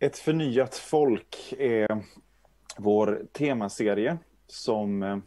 Ett 0.00 0.18
förnyat 0.18 0.74
folk 0.74 1.54
är 1.58 2.04
vår 2.76 3.26
temaserie 3.32 4.18
som 4.46 5.02
eh, 5.02 5.18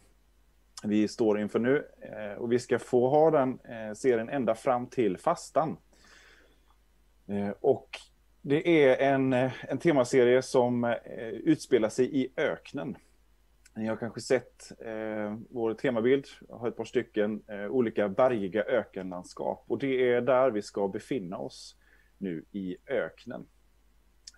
vi 0.84 1.08
står 1.08 1.40
inför 1.40 1.59
nu. 1.59 1.88
Eh, 2.02 2.41
och 2.41 2.52
vi 2.52 2.59
ska 2.59 2.80
få 2.80 3.10
ha 3.10 3.32
den 3.32 3.60
eh, 3.60 3.94
serien 3.94 4.30
ända 4.30 4.55
fram 4.55 4.88
till 4.88 5.18
fastan. 5.18 5.77
Och 7.60 7.90
det 8.41 8.84
är 8.84 9.13
en, 9.13 9.34
en 9.62 9.77
temaserie 9.77 10.41
som 10.41 10.96
utspelar 11.44 11.90
sig 11.90 12.22
i 12.22 12.34
öknen. 12.38 12.98
Ni 13.76 13.88
har 13.88 13.96
kanske 13.96 14.22
sett 14.22 14.72
eh, 14.82 15.38
vår 15.49 15.74
temabild, 15.74 16.26
jag 16.49 16.55
har 16.55 16.68
ett 16.68 16.77
par 16.77 16.85
stycken 16.85 17.44
eh, 17.48 17.66
olika 17.66 18.10
bergiga 18.10 18.63
ökenlandskap. 18.63 19.63
Och 19.68 19.80
det 19.80 20.12
är 20.12 20.22
där 20.22 20.52
vi 20.52 20.62
ska 20.62 20.88
befinna 20.88 21.38
oss 21.38 21.77
nu 22.18 22.46
i 22.52 22.77
öknen. 22.88 23.46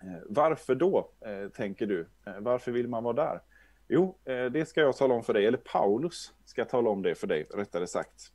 Eh, 0.04 0.22
varför 0.28 0.74
då, 0.74 1.10
eh, 1.20 1.48
tänker 1.48 1.86
du? 1.86 2.08
Eh, 2.26 2.40
varför 2.40 2.72
vill 2.72 2.88
man 2.88 3.04
vara 3.04 3.14
där? 3.14 3.40
Jo, 3.88 4.18
det 4.24 4.68
ska 4.68 4.80
jag 4.80 4.96
tala 4.96 5.14
om 5.14 5.22
för 5.22 5.34
dig, 5.34 5.46
eller 5.46 5.58
Paulus 5.58 6.34
ska 6.44 6.64
tala 6.64 6.90
om 6.90 7.02
det 7.02 7.14
för 7.14 7.26
dig, 7.26 7.46
rättare 7.54 7.86
sagt. 7.86 8.32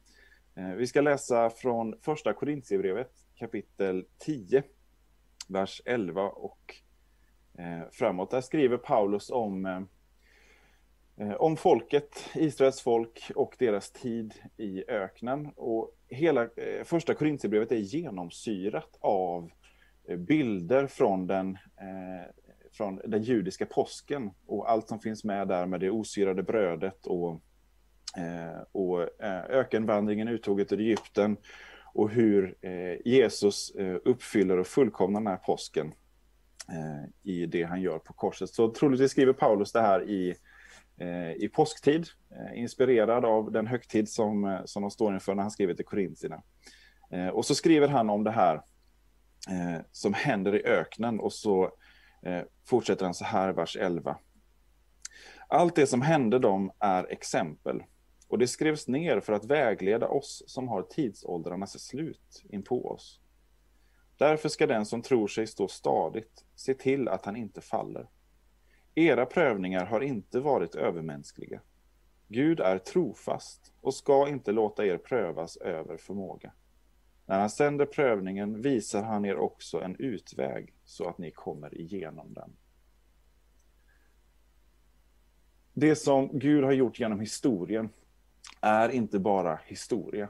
Vi 0.78 0.88
ska 0.88 1.02
läsa 1.02 1.50
från 1.50 1.96
första 2.02 2.34
Korintierbrevet 2.34 3.12
kapitel 3.36 4.06
10, 4.18 4.64
vers 5.48 5.82
11 5.86 6.22
och 6.22 6.76
framåt. 7.92 8.32
Där 8.32 8.42
skriver 8.42 8.78
Paulus 8.78 9.30
om, 9.30 9.88
om 11.38 11.58
folket, 11.58 12.30
Israels 12.36 12.82
folk 12.82 13.32
och 13.36 13.56
deras 13.60 13.92
tid 13.92 14.34
i 14.58 14.84
öknen. 14.88 15.52
Och 15.56 15.96
hela 16.08 16.50
första 16.84 17.14
Korintierbrevet 17.14 17.72
är 17.72 17.76
genomsyrat 17.76 18.98
av 19.00 19.52
bilder 20.18 20.88
från 20.88 21.28
den, 21.28 21.56
eh, 21.56 22.32
från 22.72 23.02
den 23.06 23.24
judiska 23.24 23.66
påsken 23.66 24.32
och 24.46 24.72
allt 24.72 24.88
som 24.88 25.00
finns 25.00 25.24
med 25.24 25.48
där 25.48 25.66
med 25.66 25.80
det 25.80 25.90
osyrade 25.90 26.44
brödet 26.44 27.06
och, 27.06 27.42
eh, 28.18 28.62
och 28.72 29.24
eh, 29.24 29.44
ökenvandringen, 29.50 30.28
uttåget 30.28 30.72
ur 30.72 30.80
Egypten 30.80 31.38
och 31.94 32.10
hur 32.10 32.56
eh, 32.62 33.08
Jesus 33.08 33.72
eh, 33.72 33.96
uppfyller 34.06 34.58
och 34.58 34.68
fullkomnar 34.68 35.20
den 35.20 35.28
här 35.28 35.38
påsken 35.38 35.94
eh, 36.70 37.32
i 37.32 37.46
det 37.46 37.64
han 37.64 37.82
gör 37.82 38.00
på 38.00 38.14
korset. 38.14 38.50
Så 38.50 38.72
troligtvis 38.74 39.12
skriver 39.12 39.34
Paulus 39.34 39.72
det 39.72 39.82
här 39.82 40.10
i, 40.10 40.36
eh, 40.98 41.32
i 41.32 41.50
påsktid, 41.54 42.08
inspirerad 42.56 43.26
av 43.26 43.52
den 43.52 43.68
högtid 43.68 44.10
som, 44.10 44.62
som 44.66 44.82
de 44.82 44.92
står 44.92 45.14
inför 45.14 45.36
när 45.36 45.42
han 45.42 45.52
skriver 45.52 45.74
till 45.74 45.86
Korintierna. 45.86 46.42
Och 47.34 47.46
så 47.46 47.56
skriver 47.56 47.88
han 47.88 48.10
om 48.10 48.24
det 48.24 48.32
här 48.32 48.62
eh, 49.50 49.82
som 49.92 50.14
händer 50.14 50.56
i 50.56 50.64
öknen 50.64 51.20
och 51.20 51.34
så 51.34 51.72
eh, 52.24 52.42
fortsätter 52.66 53.06
han 53.06 53.14
så 53.14 53.26
här, 53.26 53.54
vers 53.54 53.78
11. 53.78 54.18
Allt 55.48 55.76
det 55.76 55.88
som 55.88 56.02
hände 56.02 56.40
dem 56.40 56.72
är 56.80 57.12
exempel 57.12 57.84
och 58.28 58.38
det 58.38 58.48
skrevs 58.48 58.88
ner 58.88 59.20
för 59.20 59.34
att 59.34 59.46
vägleda 59.46 60.08
oss 60.08 60.44
som 60.48 60.68
har 60.68 60.82
tidsåldrarnas 60.82 61.80
slut 61.80 62.44
in 62.50 62.64
på 62.64 62.92
oss. 62.92 63.22
Därför 64.18 64.50
ska 64.50 64.68
den 64.68 64.86
som 64.86 65.02
tror 65.02 65.28
sig 65.28 65.48
stå 65.48 65.68
stadigt 65.68 66.46
se 66.56 66.74
till 66.74 67.08
att 67.08 67.26
han 67.26 67.36
inte 67.36 67.62
faller. 67.62 68.10
Era 68.96 69.26
prövningar 69.26 69.86
har 69.86 70.02
inte 70.02 70.40
varit 70.40 70.76
övermänskliga. 70.76 71.62
Gud 72.28 72.60
är 72.60 72.78
trofast 72.78 73.74
och 73.82 73.94
ska 73.94 74.28
inte 74.28 74.52
låta 74.52 74.86
er 74.86 74.98
prövas 74.98 75.58
över 75.58 75.98
förmåga. 75.98 76.52
När 77.30 77.40
han 77.40 77.50
sänder 77.50 77.86
prövningen 77.86 78.62
visar 78.62 79.04
han 79.04 79.26
er 79.26 79.36
också 79.36 79.82
en 79.82 79.96
utväg 79.96 80.74
så 80.86 81.10
att 81.10 81.18
ni 81.18 81.32
kommer 81.32 81.78
igenom 81.78 82.34
den. 82.34 82.52
Det 85.74 85.96
som 85.96 86.40
Gud 86.40 86.64
har 86.64 86.72
gjort 86.72 87.00
genom 87.00 87.20
historien 87.20 87.90
är 88.62 88.90
inte 88.90 89.20
bara 89.20 89.60
historia. 89.66 90.30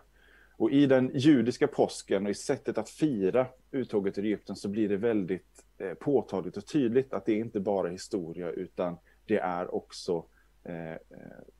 Och 0.57 0.71
i 0.71 0.85
den 0.85 1.11
judiska 1.13 1.67
påsken 1.67 2.25
och 2.25 2.31
i 2.31 2.33
sättet 2.33 2.77
att 2.77 2.89
fira 2.89 3.47
uttåget 3.71 4.17
ur 4.17 4.25
Egypten 4.25 4.55
så 4.55 4.69
blir 4.69 4.89
det 4.89 4.97
väldigt 4.97 5.65
eh, 5.77 5.93
påtagligt 5.93 6.57
och 6.57 6.65
tydligt 6.65 7.13
att 7.13 7.25
det 7.25 7.33
inte 7.33 7.59
bara 7.59 7.87
är 7.87 7.91
historia 7.91 8.49
utan 8.49 8.97
det 9.25 9.37
är 9.37 9.75
också 9.75 10.25
eh, 10.63 10.91
eh 10.91 10.97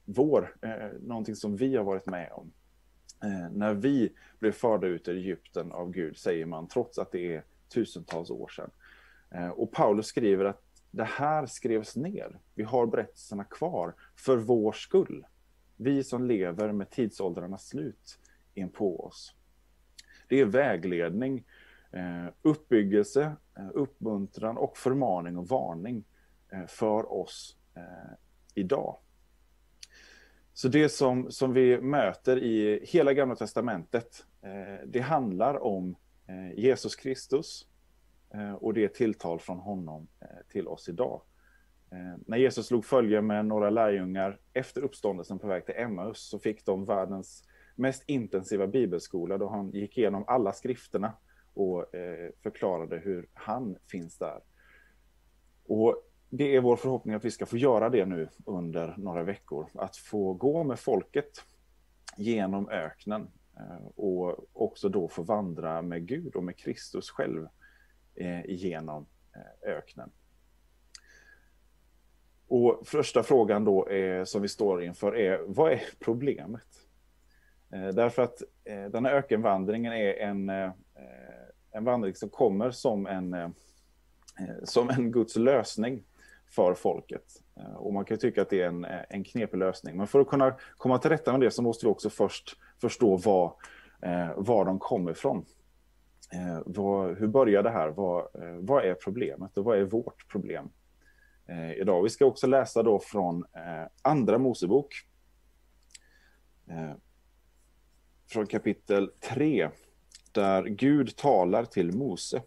vår, 0.06 0.56
eh, 0.62 1.00
någonting 1.02 1.36
som 1.36 1.56
vi 1.56 1.76
har 1.76 1.84
varit 1.84 2.06
med 2.06 2.32
om. 2.32 2.52
Eh, 3.24 3.50
när 3.52 3.74
vi 3.74 4.14
blev 4.40 4.52
förda 4.52 4.88
ut 4.88 5.08
ur 5.08 5.16
Egypten 5.16 5.72
av 5.72 5.92
Gud, 5.92 6.18
säger 6.18 6.46
man, 6.46 6.68
trots 6.68 6.98
att 6.98 7.12
det 7.12 7.36
är 7.36 7.44
tusentals 7.74 8.30
år 8.30 8.48
sedan. 8.48 8.72
Eh, 9.32 9.50
och 9.50 9.72
Paulus 9.72 10.06
skriver 10.06 10.46
att 10.46 10.64
det 10.92 11.04
här 11.04 11.46
skrevs 11.46 11.96
ner. 11.96 12.40
Vi 12.56 12.64
har 12.64 12.86
berättelserna 12.86 13.44
kvar 13.44 13.94
för 14.16 14.38
vår 14.38 14.72
skull. 14.72 15.26
Vi 15.78 16.04
som 16.04 16.26
lever 16.26 16.72
med 16.72 16.90
tidsåldrarnas 16.90 17.68
slut 17.68 18.20
in 18.54 18.70
på 18.70 19.06
oss. 19.06 19.36
Det 20.28 20.40
är 20.40 20.46
vägledning, 20.46 21.44
eh, 21.92 22.26
uppbyggelse, 22.42 23.36
uppmuntran 23.74 24.58
och 24.58 24.78
förmaning 24.78 25.38
och 25.38 25.48
varning 25.48 26.04
för 26.68 27.14
oss 27.14 27.58
idag. 28.56 28.98
Så 30.60 30.68
det 30.68 30.90
som, 30.90 31.32
som 31.32 31.54
vi 31.54 31.82
möter 31.82 32.38
i 32.44 32.80
hela 32.86 33.14
Gamla 33.14 33.36
Testamentet, 33.36 34.26
eh, 34.42 34.88
det 34.88 35.00
handlar 35.00 35.64
om 35.64 35.96
eh, 36.28 36.60
Jesus 36.60 36.96
Kristus 36.96 37.68
eh, 38.34 38.54
och 38.54 38.74
det 38.74 38.94
tilltal 38.94 39.40
från 39.40 39.60
honom 39.60 40.08
eh, 40.22 40.28
till 40.50 40.68
oss 40.68 40.90
idag. 40.90 41.22
Eh, 41.92 42.22
när 42.28 42.38
Jesus 42.38 42.68
slog 42.68 42.86
följe 42.86 43.22
med 43.22 43.46
några 43.46 43.70
lärjungar 43.70 44.40
efter 44.54 44.82
uppståndelsen 44.82 45.40
på 45.40 45.48
väg 45.48 45.66
till 45.66 45.76
Emmaus 45.78 46.30
så 46.30 46.40
fick 46.40 46.66
de 46.66 46.86
världens 46.86 47.44
mest 47.76 48.04
intensiva 48.08 48.68
bibelskola 48.68 49.38
då 49.38 49.50
han 49.50 49.72
gick 49.72 49.98
igenom 49.98 50.24
alla 50.28 50.54
skrifterna 50.54 51.14
och 51.54 51.96
eh, 51.96 52.32
förklarade 52.44 52.98
hur 52.98 53.30
han 53.34 53.78
finns 53.88 54.18
där. 54.18 54.40
Och 55.66 56.09
det 56.30 56.56
är 56.56 56.62
vår 56.62 56.76
förhoppning 56.76 57.16
att 57.16 57.26
vi 57.26 57.32
ska 57.32 57.46
få 57.46 57.58
göra 57.58 57.90
det 57.90 58.06
nu 58.06 58.30
under 58.46 58.96
några 58.98 59.24
veckor. 59.24 59.70
Att 59.74 59.98
få 59.98 60.34
gå 60.34 60.64
med 60.64 60.80
folket 60.80 61.46
genom 62.18 62.70
öknen 62.70 63.28
eh, 63.58 63.86
och 63.96 64.46
också 64.54 64.90
då 64.90 65.08
få 65.08 65.24
vandra 65.24 65.82
med 65.82 66.08
Gud 66.08 66.36
och 66.36 66.44
med 66.44 66.58
Kristus 66.58 67.10
själv 67.10 67.48
eh, 68.16 68.46
genom 68.46 69.06
eh, 69.36 69.72
öknen. 69.72 70.12
Och 72.48 72.82
första 72.88 73.24
frågan 73.24 73.66
då 73.66 73.90
är, 73.90 74.26
som 74.26 74.42
vi 74.42 74.48
står 74.48 74.84
inför 74.84 75.16
är, 75.16 75.40
vad 75.48 75.72
är 75.72 75.82
problemet? 76.00 76.68
Därför 77.94 78.22
att 78.22 78.44
den 78.64 79.06
här 79.06 79.14
ökenvandringen 79.14 79.94
är 79.94 80.14
en, 80.14 80.50
en 81.72 81.84
vandring 81.84 82.16
som 82.16 82.30
kommer 82.30 82.72
som 82.72 83.08
en, 83.08 83.54
som 84.64 84.90
en 84.90 85.12
Guds 85.12 85.36
lösning 85.36 86.04
för 86.50 86.74
folket. 86.74 87.24
Eh, 87.58 87.74
och 87.74 87.94
man 87.94 88.06
kan 88.06 88.18
tycka 88.18 88.42
att 88.42 88.50
det 88.50 88.62
är 88.62 88.68
en, 88.68 88.86
eh, 88.86 89.02
en 89.10 89.24
knepig 89.24 89.58
lösning. 89.58 89.98
Men 89.98 90.08
för 90.08 90.20
att 90.20 90.28
kunna 90.28 90.56
komma 90.78 90.98
till 90.98 91.10
rätta 91.10 91.32
med 91.32 91.42
det 91.42 91.52
så 91.52 91.62
måste 91.62 91.86
vi 91.86 91.92
också 91.92 92.10
först 92.10 92.58
förstå 92.82 93.18
var, 93.18 93.54
eh, 94.02 94.30
var 94.38 94.66
de 94.66 94.80
kommer 94.80 95.12
ifrån. 95.12 95.46
Vad, 96.66 97.18
hur 97.18 97.28
börjar 97.28 97.64
det 97.64 97.70
här? 97.70 97.90
Vad, 97.90 98.28
vad 98.60 98.86
är 98.86 98.94
problemet 98.94 99.58
och 99.58 99.66
vad 99.66 99.78
är 99.78 99.84
vårt 99.84 100.28
problem 100.28 100.70
idag? 101.78 102.04
Vi 102.04 102.10
ska 102.10 102.26
också 102.26 102.48
läsa 102.48 102.84
då 102.84 103.00
från 103.00 103.46
Andra 104.02 104.38
Mosebok. 104.38 104.96
från 108.28 108.48
kapitel 108.48 109.12
3, 109.20 109.70
där 110.32 110.64
Gud 110.64 111.16
talar 111.16 111.66
till 111.66 111.98
Mose. 111.98 112.42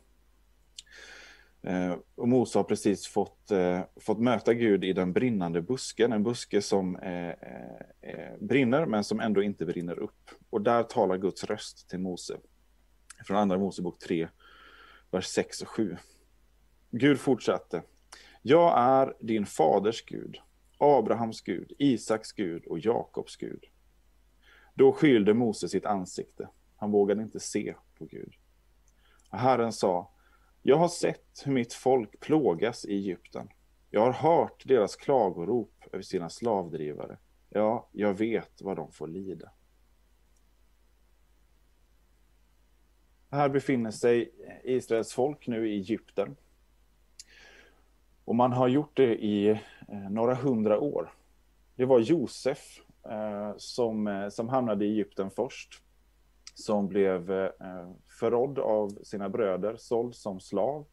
Eh, 1.62 1.96
och 2.14 2.28
Mose 2.28 2.58
har 2.58 2.64
precis 2.64 3.06
fått, 3.06 3.50
eh, 3.50 3.80
fått 4.00 4.18
möta 4.18 4.54
Gud 4.54 4.84
i 4.84 4.92
den 4.92 5.12
brinnande 5.12 5.62
busken, 5.62 6.12
en 6.12 6.22
buske 6.22 6.62
som 6.62 6.96
eh, 6.96 7.30
eh, 8.00 8.36
brinner 8.40 8.86
men 8.86 9.04
som 9.04 9.20
ändå 9.20 9.42
inte 9.42 9.66
brinner 9.66 9.98
upp. 9.98 10.30
Och 10.50 10.62
där 10.62 10.82
talar 10.82 11.16
Guds 11.16 11.44
röst 11.44 11.90
till 11.90 11.98
Mose. 11.98 12.36
Från 13.26 13.36
Andra 13.36 13.58
Mosebok 13.58 13.98
3, 13.98 14.28
vers 15.10 15.26
6 15.26 15.62
och 15.62 15.68
7. 15.68 15.96
Gud 16.90 17.20
fortsatte. 17.20 17.82
Jag 18.42 18.78
är 18.78 19.14
din 19.20 19.46
faders 19.46 20.04
Gud, 20.04 20.38
Abrahams 20.78 21.40
Gud, 21.40 21.72
Isaks 21.78 22.32
Gud 22.32 22.66
och 22.66 22.78
Jakobs 22.78 23.36
Gud. 23.36 23.64
Då 24.74 24.92
skylde 24.92 25.34
Mose 25.34 25.68
sitt 25.68 25.86
ansikte. 25.86 26.48
Han 26.76 26.90
vågade 26.90 27.22
inte 27.22 27.40
se 27.40 27.74
på 27.98 28.04
Gud. 28.04 28.34
Herren 29.30 29.72
sa, 29.72 30.11
jag 30.62 30.76
har 30.76 30.88
sett 30.88 31.42
hur 31.44 31.52
mitt 31.52 31.72
folk 31.72 32.20
plågas 32.20 32.84
i 32.84 32.94
Egypten. 32.94 33.48
Jag 33.90 34.00
har 34.00 34.12
hört 34.12 34.62
deras 34.64 34.96
klagorop 34.96 35.84
över 35.92 36.02
sina 36.02 36.30
slavdrivare. 36.30 37.18
Ja, 37.48 37.88
jag 37.92 38.14
vet 38.14 38.62
vad 38.62 38.76
de 38.76 38.92
får 38.92 39.08
lida. 39.08 39.50
Här 43.30 43.48
befinner 43.48 43.90
sig 43.90 44.32
Israels 44.64 45.12
folk 45.12 45.46
nu 45.46 45.68
i 45.68 45.76
Egypten. 45.76 46.36
Och 48.24 48.34
man 48.34 48.52
har 48.52 48.68
gjort 48.68 48.96
det 48.96 49.24
i 49.24 49.48
eh, 49.48 49.58
några 50.10 50.34
hundra 50.34 50.80
år. 50.80 51.12
Det 51.76 51.84
var 51.84 51.98
Josef 51.98 52.80
eh, 53.10 53.54
som, 53.56 54.06
eh, 54.06 54.28
som 54.28 54.48
hamnade 54.48 54.84
i 54.84 54.88
Egypten 54.88 55.30
först. 55.30 55.81
Som 56.54 56.88
blev 56.88 57.30
eh, 57.30 57.90
förrådd 58.20 58.58
av 58.58 58.88
sina 58.88 59.28
bröder, 59.28 59.76
såld 59.76 60.14
som 60.14 60.40
slav. 60.40 60.86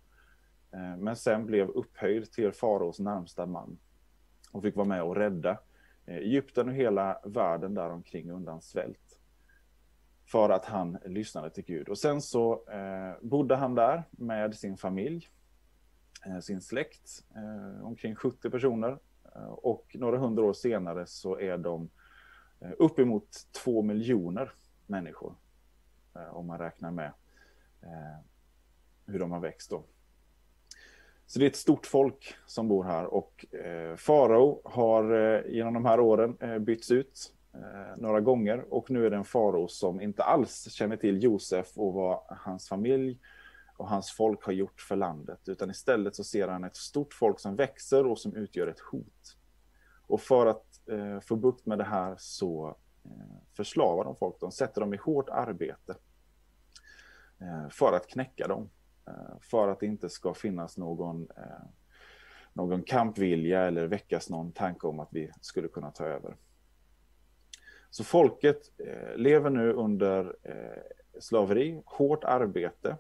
Eh, 0.72 0.98
men 0.98 1.16
sen 1.16 1.46
blev 1.46 1.70
upphöjd 1.70 2.32
till 2.32 2.52
faraos 2.52 3.00
närmsta 3.00 3.46
man. 3.46 3.80
Och 4.52 4.64
fick 4.64 4.76
vara 4.76 4.88
med 4.88 5.04
och 5.04 5.16
rädda 5.16 5.58
eh, 6.06 6.16
Egypten 6.16 6.68
och 6.68 6.74
hela 6.74 7.20
världen 7.24 7.74
däromkring 7.74 8.32
undan 8.32 8.62
svält. 8.62 9.20
För 10.26 10.50
att 10.50 10.66
han 10.66 10.98
lyssnade 11.06 11.50
till 11.50 11.64
Gud. 11.66 11.90
Och 11.90 11.98
sen 11.98 12.22
så 12.22 12.64
bodde 13.22 13.56
han 13.56 13.76
där 13.76 14.04
med 14.12 14.56
sin 14.56 14.78
familj, 14.78 15.28
sin 16.42 16.62
släkt, 16.62 17.24
omkring 17.82 18.16
70 18.16 18.50
personer. 18.50 19.00
Och 19.50 19.96
några 20.00 20.18
hundra 20.18 20.44
år 20.44 20.54
senare 20.54 21.06
så 21.06 21.40
är 21.40 21.58
de 21.58 21.90
uppemot 22.78 23.30
två 23.64 23.82
miljoner 23.82 24.52
människor. 24.88 25.36
Eh, 26.16 26.36
om 26.36 26.48
man 26.48 26.60
räknar 26.60 26.92
med 26.92 27.12
eh, 27.82 28.20
hur 29.06 29.20
de 29.20 29.32
har 29.32 29.40
växt 29.40 29.70
då. 29.70 29.84
Så 31.26 31.40
det 31.40 31.46
är 31.46 31.50
ett 31.50 31.56
stort 31.56 31.86
folk 31.86 32.36
som 32.46 32.68
bor 32.68 32.84
här 32.84 33.06
och 33.06 33.56
eh, 33.56 33.96
farao 33.96 34.62
har 34.64 35.36
eh, 35.36 35.42
genom 35.54 35.74
de 35.74 35.86
här 35.86 36.00
åren 36.00 36.38
eh, 36.40 36.60
bytts 36.60 36.92
ut 36.92 37.34
eh, 37.54 37.98
några 37.98 38.22
gånger 38.22 38.74
och 38.74 38.92
nu 38.92 39.06
är 39.06 39.10
det 39.10 39.18
en 39.18 39.26
farao 39.26 39.68
som 39.68 40.02
inte 40.02 40.24
alls 40.24 40.72
känner 40.72 40.98
till 40.98 41.24
Josef 41.24 41.78
och 41.78 41.94
vad 41.94 42.24
hans 42.28 42.70
familj 42.70 43.20
och 43.78 43.90
hans 43.90 44.12
folk 44.12 44.44
har 44.44 44.54
gjort 44.54 44.82
för 44.82 44.96
landet 44.96 45.50
utan 45.50 45.70
istället 45.70 46.16
så 46.16 46.24
ser 46.24 46.48
han 46.48 46.64
ett 46.64 46.76
stort 46.76 47.14
folk 47.14 47.40
som 47.40 47.56
växer 47.56 48.08
och 48.08 48.20
som 48.20 48.36
utgör 48.36 48.68
ett 48.68 48.80
hot. 48.80 49.38
Och 50.08 50.22
för 50.22 50.46
att 50.46 50.90
eh, 50.90 51.20
få 51.20 51.36
bukt 51.36 51.66
med 51.66 51.78
det 51.78 51.84
här 51.84 52.16
så 52.18 52.78
Eh, 53.10 53.38
förslavar 53.54 54.04
de 54.04 54.16
folk, 54.16 54.40
de 54.40 54.52
sätter 54.52 54.82
dem 54.82 54.94
i 54.94 54.98
hårt 54.98 55.30
arbete 55.30 55.96
eh, 57.42 57.70
för 57.70 57.94
att 57.96 58.08
knäcka 58.08 58.48
dem. 58.48 58.70
Eh, 59.08 59.40
för 59.42 59.68
att 59.68 59.80
det 59.80 59.86
inte 59.86 60.10
ska 60.10 60.34
finnas 60.34 60.78
någon, 60.78 61.28
någon 62.54 62.84
kampvilja 62.84 63.62
eller 63.62 63.88
väckas 63.88 64.30
någon 64.30 64.52
tanke 64.52 64.88
om 64.88 65.00
att 65.00 65.10
vi 65.12 65.32
skulle 65.42 65.68
kunna 65.68 65.92
ta 65.92 66.06
över. 66.06 66.36
Så 67.90 68.04
folket 68.04 68.72
lever 69.16 69.50
nu 69.50 69.74
under 69.74 70.36
slaveri, 71.20 71.82
hårt 71.86 72.24
arbete. 72.24 72.98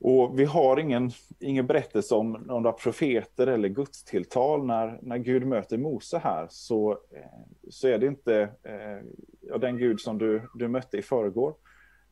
Och 0.00 0.38
vi 0.38 0.44
har 0.44 0.78
ingen, 0.78 1.10
ingen 1.38 1.66
berättelse 1.66 2.14
om 2.14 2.32
några 2.32 2.72
profeter 2.72 3.46
eller 3.46 3.68
gudstilltal. 3.68 4.66
När, 4.66 4.98
när 5.02 5.18
Gud 5.18 5.46
möter 5.46 5.78
Mose 5.78 6.18
här 6.18 6.46
så, 6.50 6.92
eh, 6.92 7.40
så 7.70 7.88
är 7.88 7.98
det 7.98 8.06
inte 8.06 8.50
eh, 8.62 9.58
den 9.58 9.76
Gud 9.78 10.00
som 10.00 10.18
du, 10.18 10.48
du 10.54 10.68
mötte 10.68 10.96
i 10.96 11.02
förrgår. 11.02 11.54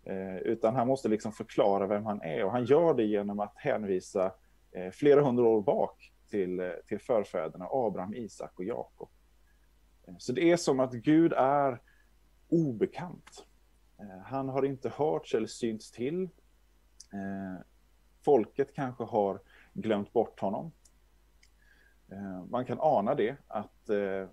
Eh, 0.04 0.36
utan 0.36 0.74
han 0.74 0.86
måste 0.86 1.08
liksom 1.08 1.32
förklara 1.32 1.86
vem 1.86 2.06
han 2.06 2.22
är 2.22 2.44
och 2.44 2.52
han 2.52 2.64
gör 2.64 2.94
det 2.94 3.04
genom 3.04 3.40
att 3.40 3.52
hänvisa 3.56 4.32
eh, 4.72 4.90
flera 4.90 5.22
hundra 5.22 5.44
år 5.44 5.62
bak 5.62 6.12
till, 6.30 6.60
eh, 6.60 6.70
till 6.88 6.98
förfäderna 7.00 7.68
Abraham, 7.70 8.14
Isak 8.14 8.58
och 8.58 8.64
Jakob. 8.64 9.08
Eh, 10.08 10.14
så 10.18 10.32
det 10.32 10.50
är 10.50 10.56
som 10.56 10.80
att 10.80 10.92
Gud 10.92 11.32
är 11.32 11.80
obekant. 12.48 13.44
Han 14.24 14.48
har 14.48 14.64
inte 14.64 14.88
hörts 14.88 15.34
eller 15.34 15.46
synts 15.46 15.90
till. 15.90 16.28
Folket 18.24 18.74
kanske 18.74 19.04
har 19.04 19.40
glömt 19.72 20.12
bort 20.12 20.40
honom. 20.40 20.72
Eh, 22.12 22.44
man 22.50 22.64
kan 22.64 22.78
ana 22.80 23.14
det, 23.14 23.36
att, 23.48 23.90
eh, 23.90 24.28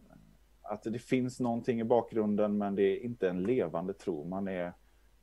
att 0.62 0.84
det 0.84 1.00
finns 1.00 1.40
någonting 1.40 1.80
i 1.80 1.84
bakgrunden 1.84 2.58
men 2.58 2.76
det 2.76 2.84
är 2.84 3.04
inte 3.04 3.30
en 3.30 3.44
levande 3.44 3.94
tro. 3.94 4.24
Man 4.24 4.48
är 4.48 4.66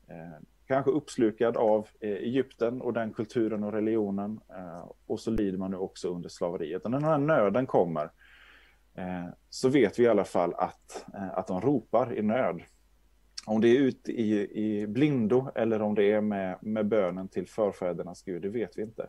eh, 0.08 0.40
kanske 0.66 0.90
uppslukad 0.90 1.56
av 1.56 1.88
Egypten 2.00 2.82
och 2.82 2.92
den 2.92 3.12
kulturen 3.12 3.64
och 3.64 3.72
religionen. 3.72 4.40
Och 5.06 5.20
så 5.20 5.30
lider 5.30 5.58
man 5.58 5.70
nu 5.70 5.76
också 5.76 6.08
under 6.08 6.28
slaveriet. 6.28 6.84
Och 6.84 6.90
när 6.90 6.98
den 6.98 7.08
här 7.08 7.18
nöden 7.18 7.66
kommer 7.66 8.10
så 9.50 9.68
vet 9.68 9.98
vi 9.98 10.02
i 10.02 10.08
alla 10.08 10.24
fall 10.24 10.54
att, 10.54 11.06
att 11.12 11.46
de 11.46 11.60
ropar 11.60 12.18
i 12.18 12.22
nöd. 12.22 12.62
Om 13.46 13.60
det 13.60 13.68
är 13.68 13.80
ut 13.80 14.08
i, 14.08 14.48
i 14.64 14.86
blindo 14.86 15.50
eller 15.54 15.82
om 15.82 15.94
det 15.94 16.12
är 16.12 16.20
med, 16.20 16.58
med 16.62 16.86
bönen 16.86 17.28
till 17.28 17.48
förfädernas 17.48 18.22
Gud, 18.22 18.42
det 18.42 18.48
vet 18.48 18.78
vi 18.78 18.82
inte. 18.82 19.08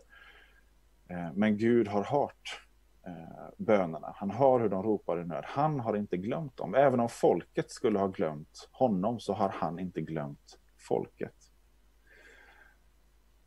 Eh, 1.09 1.33
men 1.33 1.57
Gud 1.57 1.87
har 1.87 2.03
hört 2.03 2.61
eh, 3.05 3.49
bönerna. 3.57 4.13
Han 4.15 4.31
hör 4.31 4.59
hur 4.59 4.69
de 4.69 4.83
ropar 4.83 5.21
i 5.21 5.25
nöd. 5.25 5.43
Han 5.47 5.79
har 5.79 5.97
inte 5.97 6.17
glömt 6.17 6.57
dem. 6.57 6.75
Även 6.75 6.99
om 6.99 7.09
folket 7.09 7.71
skulle 7.71 7.99
ha 7.99 8.07
glömt 8.07 8.69
honom 8.71 9.19
så 9.19 9.33
har 9.33 9.49
han 9.49 9.79
inte 9.79 10.01
glömt 10.01 10.59
folket. 10.77 11.35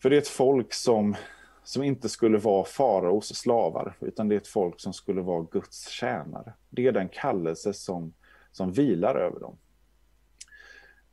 För 0.03 0.11
det 0.11 0.17
är 0.17 0.21
ett 0.21 0.29
folk 0.29 0.75
som, 0.75 1.15
som 1.63 1.83
inte 1.83 2.09
skulle 2.09 2.39
vara 2.39 2.65
faraos 2.65 3.35
slavar, 3.35 3.97
utan 4.01 4.29
det 4.29 4.35
är 4.35 4.37
ett 4.37 4.49
folk 4.49 4.81
som 4.81 4.93
skulle 4.93 5.23
vara 5.23 5.47
Guds 5.51 5.89
tjänare. 5.89 6.53
Det 6.71 6.87
är 6.87 6.93
den 6.93 7.09
kallelse 7.09 7.73
som, 7.73 8.15
som 8.53 8.73
vilar 8.73 9.15
över 9.15 9.41
dem. 9.41 9.59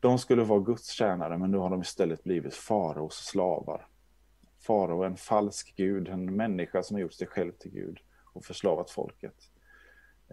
De 0.03 0.19
skulle 0.19 0.43
vara 0.43 0.59
Guds 0.59 0.89
tjänare, 0.89 1.37
men 1.37 1.51
nu 1.51 1.57
har 1.57 1.69
de 1.69 1.81
istället 1.81 2.23
blivit 2.23 2.55
faraos 2.55 3.15
slavar. 3.15 3.87
Farao 4.59 5.01
är 5.01 5.07
en 5.07 5.17
falsk 5.17 5.73
gud, 5.75 6.07
en 6.07 6.35
människa 6.35 6.83
som 6.83 6.95
har 6.95 7.01
gjort 7.01 7.13
sig 7.13 7.27
själv 7.27 7.51
till 7.51 7.71
gud 7.71 7.99
och 8.33 8.45
förslavat 8.45 8.91
folket. 8.91 9.35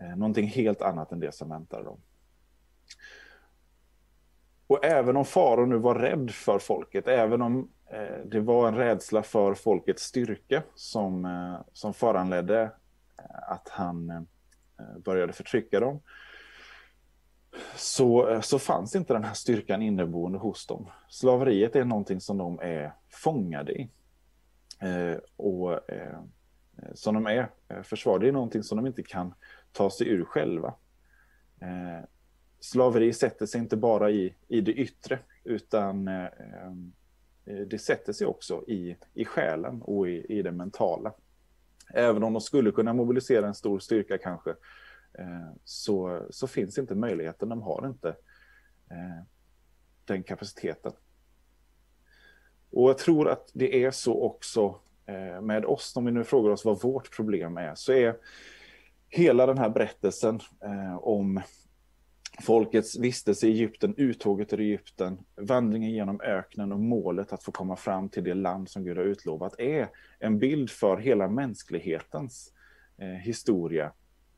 Eh, 0.00 0.16
någonting 0.16 0.46
helt 0.46 0.82
annat 0.82 1.12
än 1.12 1.20
det 1.20 1.34
som 1.34 1.48
väntar 1.48 1.84
dem. 1.84 2.00
Och 4.66 4.84
även 4.84 5.16
om 5.16 5.24
farao 5.24 5.66
nu 5.66 5.76
var 5.78 5.94
rädd 5.94 6.30
för 6.30 6.58
folket, 6.58 7.08
även 7.08 7.42
om 7.42 7.70
eh, 7.90 8.24
det 8.24 8.40
var 8.40 8.68
en 8.68 8.76
rädsla 8.76 9.22
för 9.22 9.54
folkets 9.54 10.02
styrka 10.02 10.62
som, 10.74 11.24
eh, 11.24 11.60
som 11.72 11.94
föranledde 11.94 12.72
att 13.48 13.68
han 13.68 14.26
började 15.04 15.32
förtrycka 15.32 15.80
dem, 15.80 16.00
så, 17.76 18.28
eh, 18.28 18.40
så 18.40 18.58
fanns 18.58 18.96
inte 18.96 19.12
den 19.12 19.24
här 19.24 19.34
styrkan 19.34 19.82
inneboende 19.82 20.38
hos 20.38 20.66
dem. 20.66 20.86
Slaveriet 21.08 21.76
är 21.76 21.84
någonting 21.84 22.20
som 22.20 22.38
de 22.38 22.60
är 22.60 22.92
fångade 23.08 23.72
i. 23.72 23.90
Eh, 24.80 25.18
och 25.36 25.90
eh, 25.90 26.18
eh, 26.76 26.92
som 26.94 27.14
de 27.14 27.26
är 27.26 27.50
försvarade, 27.82 28.24
det 28.24 28.28
är 28.28 28.32
någonting 28.32 28.62
som 28.62 28.76
de 28.76 28.86
inte 28.86 29.02
kan 29.02 29.34
ta 29.72 29.90
sig 29.90 30.08
ur 30.08 30.24
själva 30.24 30.74
slaveri 32.60 33.12
sätter 33.12 33.46
sig 33.46 33.60
inte 33.60 33.76
bara 33.76 34.10
i, 34.10 34.34
i 34.48 34.60
det 34.60 34.72
yttre, 34.72 35.18
utan 35.44 36.08
eh, 36.08 36.28
det 37.66 37.78
sätter 37.78 38.12
sig 38.12 38.26
också 38.26 38.64
i, 38.68 38.96
i 39.14 39.24
själen 39.24 39.82
och 39.82 40.08
i, 40.08 40.26
i 40.28 40.42
det 40.42 40.52
mentala. 40.52 41.12
Även 41.94 42.22
om 42.22 42.32
de 42.32 42.40
skulle 42.40 42.70
kunna 42.70 42.92
mobilisera 42.92 43.46
en 43.46 43.54
stor 43.54 43.78
styrka 43.78 44.18
kanske, 44.18 44.50
eh, 44.50 44.56
Eh, 45.18 45.52
så, 45.64 46.26
så 46.30 46.46
finns 46.46 46.78
inte 46.78 46.94
möjligheten. 46.94 47.48
De 47.48 47.62
har 47.62 47.86
inte 47.86 48.08
eh, 48.90 49.24
den 50.04 50.22
kapaciteten. 50.22 50.92
Och 52.70 52.88
jag 52.88 52.98
tror 52.98 53.28
att 53.28 53.50
det 53.54 53.84
är 53.84 53.90
så 53.90 54.22
också 54.22 54.80
eh, 55.06 55.40
med 55.40 55.64
oss, 55.64 55.96
om 55.96 56.04
vi 56.04 56.12
nu 56.12 56.24
frågar 56.24 56.50
oss 56.50 56.64
vad 56.64 56.82
vårt 56.82 57.16
problem 57.16 57.56
är, 57.56 57.74
så 57.74 57.92
är 57.92 58.16
hela 59.08 59.46
den 59.46 59.58
här 59.58 59.70
berättelsen 59.70 60.40
eh, 60.64 60.96
om 60.96 61.40
folkets 62.40 62.98
vistelse 62.98 63.46
i 63.46 63.50
Egypten, 63.50 63.94
uttåget 63.96 64.52
ur 64.52 64.60
Egypten, 64.60 65.18
vandringen 65.36 65.90
genom 65.90 66.20
öknen 66.20 66.72
och 66.72 66.80
målet 66.80 67.32
att 67.32 67.42
få 67.42 67.52
komma 67.52 67.76
fram 67.76 68.08
till 68.08 68.24
det 68.24 68.34
land 68.34 68.68
som 68.68 68.84
Gud 68.84 68.96
har 68.96 69.04
utlovat 69.04 69.60
är 69.60 69.88
en 70.18 70.38
bild 70.38 70.70
för 70.70 70.96
hela 70.96 71.28
mänsklighetens 71.28 72.52
eh, 72.98 73.08
historia 73.08 73.92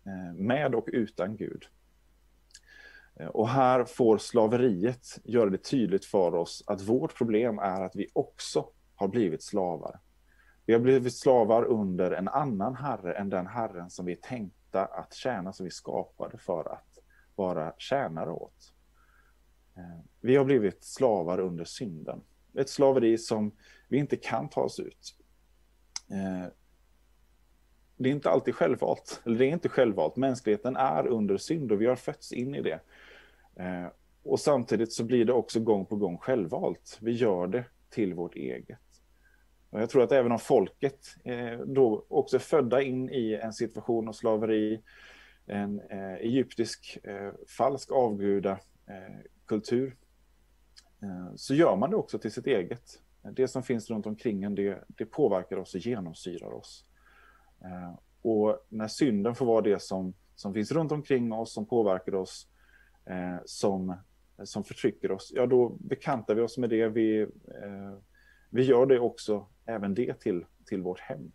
Eh, 0.06 0.35
med 0.35 0.75
och 0.75 0.88
utan 0.92 1.37
Gud. 1.37 1.64
Eh, 3.16 3.26
och 3.26 3.49
här 3.49 3.85
får 3.85 4.18
slaveriet 4.18 5.18
göra 5.25 5.50
det 5.50 5.64
tydligt 5.64 6.04
för 6.04 6.35
oss 6.35 6.64
att 6.66 6.82
vårt 6.82 7.16
problem 7.16 7.59
är 7.59 7.80
att 7.80 7.97
vi 7.97 8.06
också 8.12 8.68
har 8.94 9.09
blivit 9.09 9.42
slavar. 9.42 10.00
Vi 10.66 10.73
har 10.73 10.80
blivit 10.80 11.14
slavar 11.14 11.64
under 11.64 12.11
en 12.11 12.28
annan 12.28 12.75
herre 12.75 13.14
än 13.14 13.30
den 13.30 13.47
herren 13.47 13.90
som 13.90 14.06
vi 14.06 14.12
är 14.12 14.16
tänkta 14.16 14.85
att 14.85 15.14
tjäna, 15.14 15.52
som 15.52 15.64
vi 15.64 15.71
skapade 15.71 16.38
för 16.38 16.73
att 16.73 16.99
vara 17.35 17.75
tjänare 17.78 18.30
åt. 18.30 18.73
Eh, 19.76 20.00
vi 20.21 20.37
har 20.37 20.44
blivit 20.44 20.85
slavar 20.85 21.40
under 21.40 21.64
synden. 21.64 22.21
Ett 22.54 22.68
slaveri 22.68 23.18
som 23.18 23.52
vi 23.88 23.99
inte 23.99 24.16
kan 24.16 24.49
ta 24.49 24.61
oss 24.61 24.80
ut. 24.80 25.16
Det 28.02 28.09
är 28.09 28.12
inte 28.12 28.30
alltid 28.30 28.54
självvalt, 28.54 29.23
eller 29.26 29.38
det 29.38 29.47
är 29.47 29.52
inte 29.52 29.68
självvalt. 29.68 30.16
Mänskligheten 30.16 30.76
är 30.76 31.06
under 31.06 31.37
synd 31.37 31.73
och 31.73 31.80
vi 31.80 31.87
har 31.87 31.97
fötts 31.97 32.32
in 32.32 32.54
i 32.54 32.62
det. 32.62 32.80
Eh, 33.56 33.87
och 34.23 34.40
samtidigt 34.40 34.92
så 34.92 35.04
blir 35.04 35.25
det 35.25 35.32
också 35.32 35.61
gång 35.61 35.87
på 35.87 35.97
gång 35.97 36.18
självvalt. 36.18 36.99
Vi 37.00 37.12
gör 37.12 37.47
det 37.47 37.64
till 37.90 38.14
vårt 38.14 38.35
eget. 38.35 38.78
Och 39.71 39.80
jag 39.80 39.90
tror 39.90 40.02
att 40.02 40.12
även 40.12 40.32
om 40.32 40.38
folket 40.38 41.06
eh, 41.25 41.59
då 41.59 42.06
också 42.09 42.37
är 42.37 42.40
födda 42.40 42.82
in 42.82 43.11
i 43.11 43.40
en 43.42 43.52
situation 43.52 44.09
av 44.09 44.12
slaveri, 44.12 44.82
en 45.47 45.80
eh, 45.80 46.14
egyptisk 46.14 46.99
eh, 47.02 47.32
falsk 47.59 47.92
avgudakultur, 47.92 49.97
eh, 51.02 51.09
eh, 51.09 51.35
så 51.37 51.54
gör 51.54 51.76
man 51.76 51.90
det 51.90 51.97
också 51.97 52.18
till 52.18 52.32
sitt 52.32 52.47
eget. 52.47 53.00
Det 53.32 53.49
som 53.49 53.62
finns 53.62 53.90
runt 53.90 54.06
omkring 54.06 54.42
en, 54.42 54.54
det, 54.54 54.85
det 54.87 55.06
påverkar 55.06 55.56
oss 55.56 55.75
och 55.75 55.80
genomsyrar 55.80 56.52
oss. 56.52 56.85
Eh, 57.64 57.95
och 58.23 58.66
när 58.69 58.88
synden 58.88 59.35
får 59.35 59.47
vara 59.47 59.62
det 59.62 59.83
som, 59.83 60.14
som 60.35 60.54
finns 60.54 60.73
runt 60.73 60.92
omkring 60.92 61.33
oss, 61.33 61.52
som 61.52 61.66
påverkar 61.66 62.14
oss, 62.14 62.49
eh, 63.04 63.37
som, 63.45 63.95
som 64.45 64.64
förtrycker 64.64 65.12
oss, 65.12 65.33
ja 65.35 65.47
då 65.47 65.69
bekantar 65.69 66.35
vi 66.35 66.40
oss 66.40 66.59
med 66.59 66.71
det. 66.71 66.88
Vi, 66.88 67.21
eh, 67.23 67.99
vi 68.50 68.62
gör 68.62 68.87
det 68.87 69.00
också, 69.00 69.47
även 69.66 69.95
det 69.95 70.21
till, 70.21 70.45
till 70.66 70.83
vårt 70.83 71.00
hem. 71.00 71.33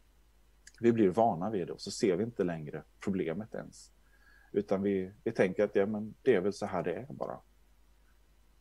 Vi 0.80 0.92
blir 0.92 1.10
vana 1.10 1.50
vid 1.50 1.68
det 1.68 1.74
och 1.74 1.82
så 1.82 1.92
ser 1.92 2.16
vi 2.16 2.24
inte 2.24 2.44
längre 2.44 2.84
problemet 3.00 3.56
ens. 3.56 3.92
Utan 4.52 4.82
vi, 4.82 5.12
vi 5.24 5.32
tänker 5.32 5.64
att 5.64 5.76
ja, 5.76 5.86
men 5.86 6.14
det 6.22 6.36
är 6.36 6.42
väl 6.42 6.54
så 6.54 6.66
här 6.66 6.84
det 6.84 6.96
är 6.96 7.06
bara. 7.10 7.40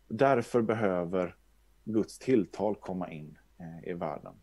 Därför 0.08 0.62
behöver 0.62 1.36
Guds 1.84 2.18
tilltal 2.18 2.76
komma 2.76 3.10
in 3.10 3.38
eh, 3.58 3.90
i 3.90 3.92
världen. 3.92 4.34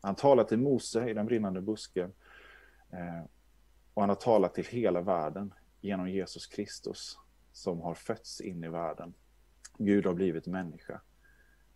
Han 0.00 0.14
talar 0.14 0.44
till 0.44 0.58
Mose 0.58 1.10
i 1.10 1.14
den 1.14 1.26
brinnande 1.26 1.60
busken. 1.60 2.12
Eh, 2.92 3.24
och 3.94 4.02
han 4.02 4.08
har 4.08 4.16
talat 4.16 4.54
till 4.54 4.66
hela 4.66 5.00
världen 5.00 5.54
genom 5.80 6.08
Jesus 6.08 6.46
Kristus 6.46 7.18
som 7.52 7.80
har 7.80 7.94
fötts 7.94 8.40
in 8.40 8.64
i 8.64 8.68
världen. 8.68 9.14
Gud 9.78 10.06
har 10.06 10.14
blivit 10.14 10.46
människa 10.46 11.00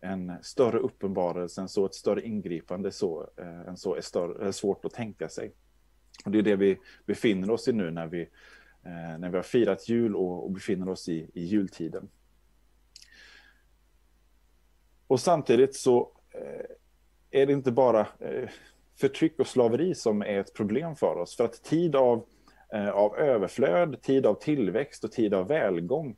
en 0.05 0.33
större 0.41 0.79
uppenbarelse 0.79 1.61
än 1.61 1.69
så, 1.69 1.85
ett 1.85 1.95
större 1.95 2.21
ingripande 2.21 2.91
så, 2.91 3.29
eh, 3.37 3.67
än 3.67 3.77
så 3.77 3.95
är, 3.95 4.01
större, 4.01 4.47
är 4.47 4.51
svårt 4.51 4.85
att 4.85 4.93
tänka 4.93 5.29
sig. 5.29 5.53
Och 6.25 6.31
det 6.31 6.37
är 6.37 6.43
det 6.43 6.55
vi 6.55 6.79
befinner 7.05 7.49
oss 7.49 7.67
i 7.67 7.73
nu 7.73 7.91
när 7.91 8.07
vi, 8.07 8.21
eh, 8.83 9.17
när 9.19 9.29
vi 9.29 9.35
har 9.35 9.43
firat 9.43 9.89
jul 9.89 10.15
och, 10.15 10.43
och 10.43 10.51
befinner 10.51 10.89
oss 10.89 11.09
i, 11.09 11.29
i 11.33 11.43
jultiden. 11.43 12.09
Och 15.07 15.19
samtidigt 15.19 15.75
så 15.75 16.11
eh, 16.31 16.65
är 17.41 17.45
det 17.45 17.53
inte 17.53 17.71
bara 17.71 18.07
eh, 18.19 18.49
förtryck 18.95 19.39
och 19.39 19.47
slaveri 19.47 19.95
som 19.95 20.21
är 20.21 20.39
ett 20.39 20.53
problem 20.53 20.95
för 20.95 21.15
oss. 21.15 21.37
För 21.37 21.45
att 21.45 21.63
tid 21.63 21.95
av, 21.95 22.25
eh, 22.73 22.89
av 22.89 23.17
överflöd, 23.17 24.01
tid 24.01 24.25
av 24.25 24.33
tillväxt 24.33 25.03
och 25.03 25.11
tid 25.11 25.33
av 25.33 25.47
välgång 25.47 26.17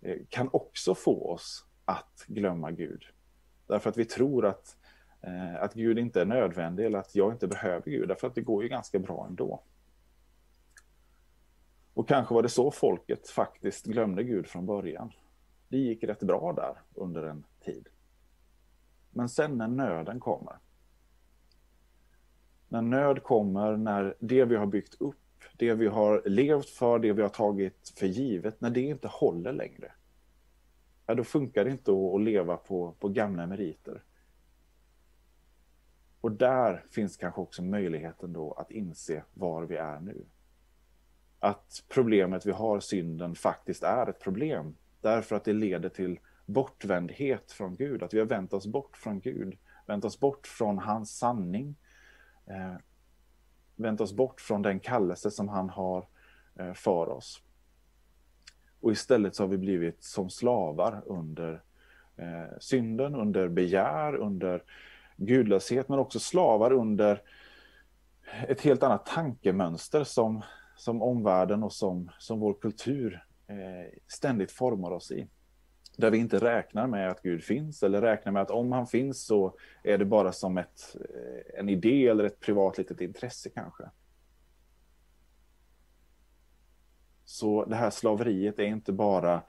eh, 0.00 0.16
kan 0.28 0.48
också 0.52 0.94
få 0.94 1.30
oss 1.32 1.64
att 1.84 2.24
glömma 2.26 2.70
Gud. 2.70 3.02
Därför 3.66 3.90
att 3.90 3.96
vi 3.96 4.04
tror 4.04 4.46
att, 4.46 4.76
eh, 5.22 5.62
att 5.62 5.74
Gud 5.74 5.98
inte 5.98 6.20
är 6.20 6.24
nödvändig 6.24 6.86
eller 6.86 6.98
att 6.98 7.14
jag 7.14 7.32
inte 7.32 7.48
behöver 7.48 7.90
Gud. 7.90 8.08
Därför 8.08 8.26
att 8.26 8.34
det 8.34 8.40
går 8.40 8.62
ju 8.62 8.68
ganska 8.68 8.98
bra 8.98 9.26
ändå. 9.28 9.62
Och 11.94 12.08
kanske 12.08 12.34
var 12.34 12.42
det 12.42 12.48
så 12.48 12.70
folket 12.70 13.28
faktiskt 13.28 13.86
glömde 13.86 14.22
Gud 14.22 14.46
från 14.46 14.66
början. 14.66 15.12
Det 15.68 15.78
gick 15.78 16.04
rätt 16.04 16.20
bra 16.20 16.52
där 16.52 16.80
under 16.94 17.22
en 17.22 17.44
tid. 17.64 17.88
Men 19.10 19.28
sen 19.28 19.58
när 19.58 19.68
nöden 19.68 20.20
kommer. 20.20 20.56
När 22.68 22.82
nöd 22.82 23.22
kommer, 23.22 23.76
när 23.76 24.14
det 24.20 24.44
vi 24.44 24.56
har 24.56 24.66
byggt 24.66 25.00
upp, 25.00 25.16
det 25.56 25.74
vi 25.74 25.86
har 25.86 26.22
levt 26.26 26.68
för, 26.68 26.98
det 26.98 27.12
vi 27.12 27.22
har 27.22 27.28
tagit 27.28 27.92
för 27.98 28.06
givet, 28.06 28.60
när 28.60 28.70
det 28.70 28.80
inte 28.80 29.08
håller 29.08 29.52
längre 29.52 29.92
ja, 31.06 31.14
då 31.14 31.24
funkar 31.24 31.64
det 31.64 31.70
inte 31.70 31.92
att, 31.92 32.20
leva 32.20 32.56
på, 32.56 32.92
på 32.92 33.08
gamla 33.08 33.46
meriter. 33.46 34.02
Och 36.20 36.32
där 36.32 36.84
finns 36.90 37.16
kanske 37.16 37.40
också 37.40 37.62
möjligheten 37.62 38.32
då 38.32 38.52
att 38.52 38.70
inse 38.70 39.22
var 39.34 39.62
vi 39.62 39.76
är 39.76 40.00
nu. 40.00 40.24
Att 41.38 41.84
problemet 41.88 42.46
vi 42.46 42.52
har, 42.52 42.80
synden, 42.80 43.34
faktiskt 43.34 43.82
är 43.82 44.06
ett 44.06 44.20
problem. 44.20 44.76
Därför 45.00 45.36
att 45.36 45.44
det 45.44 45.52
leder 45.52 45.88
till 45.88 46.18
bortvändhet 46.46 47.52
från 47.52 47.76
Gud. 47.76 48.02
Att 48.02 48.14
vi 48.14 48.18
har 48.18 48.26
vänt 48.26 48.52
oss 48.52 48.66
bort 48.66 48.96
från 48.96 49.20
Gud. 49.20 49.58
Vänt 49.86 50.04
oss 50.04 50.20
bort 50.20 50.46
från 50.46 50.78
hans 50.78 51.18
sanning. 51.18 51.76
Eh, 52.46 52.74
vänt 53.76 54.00
oss 54.00 54.12
bort 54.12 54.40
från 54.40 54.62
den 54.62 54.80
kallelse 54.80 55.30
som 55.30 55.48
han 55.48 55.70
har 55.70 56.06
eh, 56.58 56.72
för 56.72 57.08
oss. 57.08 57.42
Och 58.80 58.92
istället 58.92 59.34
så 59.34 59.42
har 59.42 59.48
vi 59.48 59.58
blivit 59.58 60.04
som 60.04 60.30
slavar 60.30 61.02
under 61.06 61.62
eh, 62.16 62.58
synden, 62.60 63.14
under 63.14 63.48
begär, 63.48 64.16
under 64.16 64.62
gudlöshet, 65.16 65.88
men 65.88 65.98
också 65.98 66.18
slavar 66.18 66.72
under 66.72 67.22
ett 68.48 68.60
helt 68.60 68.82
annat 68.82 69.06
tankemönster 69.06 70.04
som, 70.04 70.42
som 70.76 71.02
omvärlden 71.02 71.62
och 71.62 71.72
som, 71.72 72.10
som 72.18 72.40
vår 72.40 72.54
kultur 72.54 73.24
eh, 73.46 73.98
ständigt 74.06 74.52
formar 74.52 74.90
oss 74.90 75.10
i. 75.10 75.28
Där 75.96 76.10
vi 76.10 76.18
inte 76.18 76.38
räknar 76.38 76.86
med 76.86 77.10
att 77.10 77.22
Gud 77.22 77.44
finns 77.44 77.82
eller 77.82 78.00
räknar 78.00 78.32
med 78.32 78.42
att 78.42 78.50
om 78.50 78.72
han 78.72 78.86
finns 78.86 79.26
så 79.26 79.58
är 79.82 79.98
det 79.98 80.04
bara 80.04 80.32
som 80.32 80.58
ett, 80.58 80.96
eh, 81.00 81.58
en 81.58 81.68
idé 81.68 82.08
eller 82.08 82.24
ett 82.24 82.40
privat 82.40 82.78
litet 82.78 83.00
intresse 83.00 83.50
kanske. 83.50 83.84
Så 87.24 87.64
det 87.64 87.76
här 87.76 87.90
slaveriet 87.90 88.58
är 88.58 88.64
inte 88.64 88.92
bara 88.92 89.42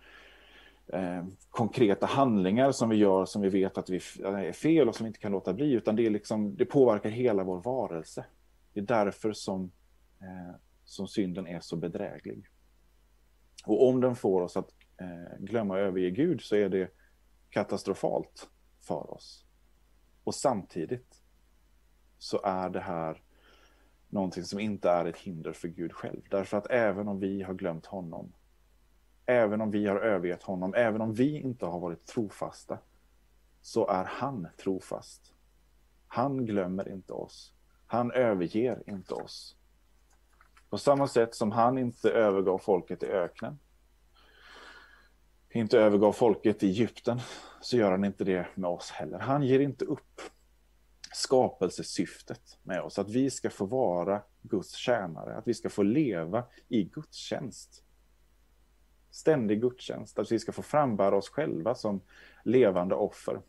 eh, 0.87 1.25
konkreta 1.49 2.05
handlingar 2.05 2.71
som 2.71 2.89
vi 2.89 2.95
gör 2.95 3.25
som 3.25 3.41
vi 3.41 3.49
vet 3.49 3.77
att 3.77 3.89
vi 3.89 3.99
eh, 4.23 4.33
är 4.33 4.51
fel 4.51 4.89
och 4.89 4.95
som 4.95 5.03
vi 5.03 5.07
inte 5.07 5.19
kan 5.19 5.31
låta 5.31 5.53
bli, 5.53 5.71
utan 5.71 5.95
det, 5.95 6.05
är 6.05 6.09
liksom, 6.09 6.55
det 6.55 6.65
påverkar 6.65 7.09
hela 7.09 7.43
vår 7.43 7.61
varelse. 7.61 8.25
Det 8.73 8.79
är 8.79 8.85
därför 8.85 9.33
som, 9.33 9.71
eh, 10.21 10.55
som 10.83 11.07
synden 11.07 11.47
är 11.47 11.59
så 11.59 11.75
bedräglig. 11.75 12.47
Och 13.65 13.87
om 13.87 14.01
den 14.01 14.15
får 14.15 14.41
oss 14.41 14.57
att 14.57 14.76
eh, 14.97 15.37
glömma 15.39 15.73
och 15.73 15.79
överge 15.79 16.09
Gud 16.09 16.41
så 16.41 16.55
är 16.55 16.69
det 16.69 16.91
katastrofalt 17.49 18.49
för 18.79 19.13
oss. 19.13 19.45
Och 20.23 20.35
samtidigt 20.35 21.23
så 22.17 22.41
är 22.43 22.69
det 22.69 22.79
här 22.79 23.21
någonting 24.09 24.43
som 24.43 24.59
inte 24.59 24.89
är 24.89 25.05
ett 25.05 25.17
hinder 25.17 25.53
för 25.53 25.67
Gud 25.67 25.93
själv. 25.93 26.21
Därför 26.29 26.57
att 26.57 26.71
även 26.71 27.07
om 27.07 27.19
vi 27.19 27.43
har 27.43 27.53
glömt 27.53 27.85
honom, 27.85 28.33
även 29.25 29.61
om 29.61 29.71
vi 29.71 29.87
har 29.87 29.95
övergett 29.95 30.43
honom, 30.43 30.73
även 30.73 31.01
om 31.01 31.13
vi 31.13 31.39
inte 31.39 31.65
har 31.65 31.79
varit 31.79 32.05
trofasta, 32.05 32.77
så 33.61 33.87
är 33.87 34.05
han 34.05 34.47
trofast. 34.57 35.33
Han 36.07 36.45
glömmer 36.45 36.89
inte 36.89 37.13
oss. 37.13 37.53
Han 37.87 38.11
överger 38.11 38.83
inte 38.89 39.13
oss. 39.13 39.55
På 40.69 40.77
samma 40.77 41.07
sätt 41.07 41.35
som 41.35 41.51
han 41.51 41.77
inte 41.77 42.11
övergav 42.11 42.57
folket 42.57 43.03
i 43.03 43.05
öknen, 43.05 43.59
inte 45.49 45.79
övergav 45.79 46.13
folket 46.13 46.63
i 46.63 46.67
Egypten, 46.67 47.19
så 47.61 47.77
gör 47.77 47.91
han 47.91 48.05
inte 48.05 48.23
det 48.23 48.47
med 48.55 48.69
oss 48.69 48.91
heller. 48.91 49.19
Han 49.19 49.43
ger 49.43 49.59
inte 49.59 49.85
upp 49.85 50.21
skapelsesyftet 51.13 52.57
med 52.63 52.81
oss. 52.81 52.99
Att 52.99 53.09
vi 53.09 53.29
ska 53.29 53.49
få 53.49 53.65
vara 53.65 54.21
Guds 54.41 54.75
tjänare, 54.75 55.37
att 55.37 55.47
vi 55.47 55.53
ska 55.53 55.69
få 55.69 55.83
leva 55.83 56.43
i 56.67 56.83
gudstjänst. 56.83 57.83
Ständig 59.11 59.61
gudstjänst, 59.61 60.19
att 60.19 60.31
vi 60.31 60.39
ska 60.39 60.51
få 60.51 60.61
frambära 60.61 61.15
oss 61.15 61.29
själva 61.29 61.75
som 61.75 62.01
levande 62.43 62.95
offer. 62.95 63.41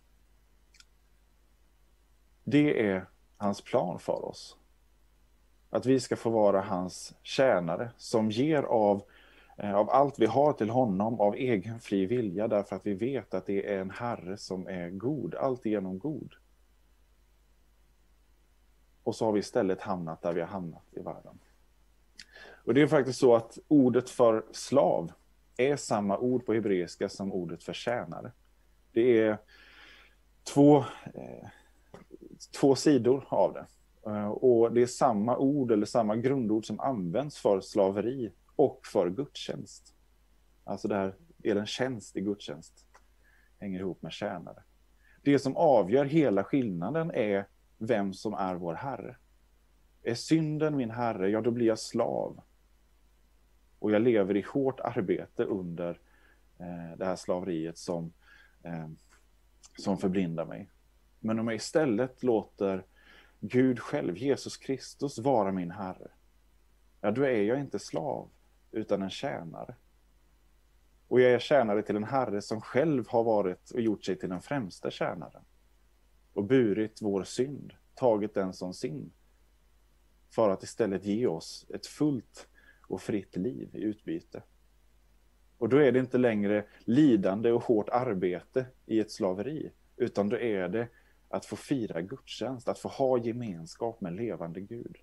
Det 2.44 2.86
är 2.90 3.08
hans 3.36 3.60
plan 3.60 3.98
för 3.98 4.24
oss. 4.24 4.56
Att 5.70 5.86
vi 5.86 6.00
ska 6.00 6.16
få 6.16 6.30
vara 6.30 6.60
hans 6.60 7.14
tjänare 7.22 7.90
som 7.96 8.30
ger 8.30 8.62
av, 8.62 9.02
Eh, 9.58 9.74
av 9.74 9.90
allt 9.90 10.18
vi 10.18 10.26
har 10.26 10.52
till 10.52 10.70
honom 10.70 11.20
av 11.20 11.34
egen 11.34 11.80
fri 11.80 12.06
vilja 12.06 12.48
därför 12.48 12.76
att 12.76 12.86
vi 12.86 12.94
vet 12.94 13.34
att 13.34 13.46
det 13.46 13.74
är 13.74 13.80
en 13.80 13.90
Herre 13.90 14.36
som 14.36 14.68
är 14.68 14.90
god, 14.90 15.34
alltigenom 15.34 15.98
god. 15.98 16.34
Och 19.02 19.14
så 19.14 19.24
har 19.24 19.32
vi 19.32 19.40
istället 19.40 19.80
hamnat 19.80 20.22
där 20.22 20.32
vi 20.32 20.40
har 20.40 20.48
hamnat 20.48 20.84
i 20.92 21.00
världen. 21.00 21.38
Och 22.64 22.74
det 22.74 22.82
är 22.82 22.86
faktiskt 22.86 23.18
så 23.18 23.34
att 23.34 23.58
ordet 23.68 24.10
för 24.10 24.44
slav 24.52 25.12
är 25.56 25.76
samma 25.76 26.18
ord 26.18 26.46
på 26.46 26.52
hebreiska 26.52 27.08
som 27.08 27.32
ordet 27.32 27.62
för 27.62 27.72
tjänare. 27.72 28.32
Det 28.92 29.18
är 29.18 29.38
två, 30.54 30.78
eh, 31.14 31.48
två 32.60 32.74
sidor 32.74 33.24
av 33.28 33.52
det. 33.52 33.66
Eh, 34.10 34.28
och 34.28 34.72
det 34.72 34.82
är 34.82 34.86
samma 34.86 35.36
ord 35.36 35.72
eller 35.72 35.86
samma 35.86 36.16
grundord 36.16 36.66
som 36.66 36.80
används 36.80 37.38
för 37.38 37.60
slaveri 37.60 38.32
och 38.58 38.86
för 38.86 39.10
gudstjänst. 39.10 39.94
Alltså 40.64 40.88
där 40.88 41.14
är 41.42 41.56
en 41.56 41.66
tjänst 41.66 42.16
i 42.16 42.20
gudstjänst. 42.20 42.86
Hänger 43.58 43.80
ihop 43.80 44.02
med 44.02 44.12
tjänare. 44.12 44.62
Det 45.22 45.38
som 45.38 45.56
avgör 45.56 46.04
hela 46.04 46.44
skillnaden 46.44 47.10
är 47.10 47.46
vem 47.78 48.14
som 48.14 48.34
är 48.34 48.54
vår 48.54 48.74
Herre. 48.74 49.16
Är 50.02 50.14
synden 50.14 50.76
min 50.76 50.90
Herre, 50.90 51.30
ja 51.30 51.40
då 51.40 51.50
blir 51.50 51.66
jag 51.66 51.78
slav. 51.78 52.40
Och 53.78 53.90
jag 53.90 54.02
lever 54.02 54.36
i 54.36 54.42
hårt 54.42 54.80
arbete 54.80 55.44
under 55.44 56.00
eh, 56.58 56.96
det 56.96 57.04
här 57.04 57.16
slaveriet 57.16 57.78
som, 57.78 58.12
eh, 58.62 58.88
som 59.78 59.98
förblindar 59.98 60.44
mig. 60.44 60.70
Men 61.20 61.38
om 61.38 61.48
jag 61.48 61.56
istället 61.56 62.22
låter 62.22 62.84
Gud 63.40 63.80
själv, 63.80 64.16
Jesus 64.16 64.56
Kristus, 64.56 65.18
vara 65.18 65.52
min 65.52 65.70
Herre, 65.70 66.10
ja 67.00 67.10
då 67.10 67.22
är 67.22 67.42
jag 67.42 67.60
inte 67.60 67.78
slav, 67.78 68.30
utan 68.72 69.02
en 69.02 69.10
tjänare. 69.10 69.74
Och 71.08 71.20
jag 71.20 71.32
är 71.32 71.38
tjänare 71.38 71.82
till 71.82 71.96
en 71.96 72.04
Herre 72.04 72.42
som 72.42 72.60
själv 72.60 73.08
har 73.08 73.24
varit 73.24 73.70
och 73.70 73.80
gjort 73.80 74.04
sig 74.04 74.16
till 74.16 74.28
den 74.28 74.40
främsta 74.40 74.90
tjänaren. 74.90 75.44
Och 76.32 76.44
burit 76.44 77.02
vår 77.02 77.24
synd, 77.24 77.72
tagit 77.94 78.34
den 78.34 78.52
som 78.52 78.74
sin. 78.74 79.12
För 80.30 80.50
att 80.50 80.62
istället 80.62 81.04
ge 81.04 81.26
oss 81.26 81.66
ett 81.74 81.86
fullt 81.86 82.48
och 82.88 83.00
fritt 83.00 83.36
liv 83.36 83.70
i 83.72 83.82
utbyte. 83.82 84.42
Och 85.58 85.68
då 85.68 85.76
är 85.76 85.92
det 85.92 85.98
inte 85.98 86.18
längre 86.18 86.64
lidande 86.78 87.52
och 87.52 87.62
hårt 87.62 87.88
arbete 87.88 88.66
i 88.86 89.00
ett 89.00 89.10
slaveri, 89.10 89.72
utan 89.96 90.28
då 90.28 90.38
är 90.38 90.68
det 90.68 90.88
att 91.28 91.46
få 91.46 91.56
fira 91.56 92.00
gudstjänst, 92.00 92.68
att 92.68 92.78
få 92.78 92.88
ha 92.88 93.18
gemenskap 93.18 94.00
med 94.00 94.12
levande 94.12 94.60
Gud. 94.60 94.96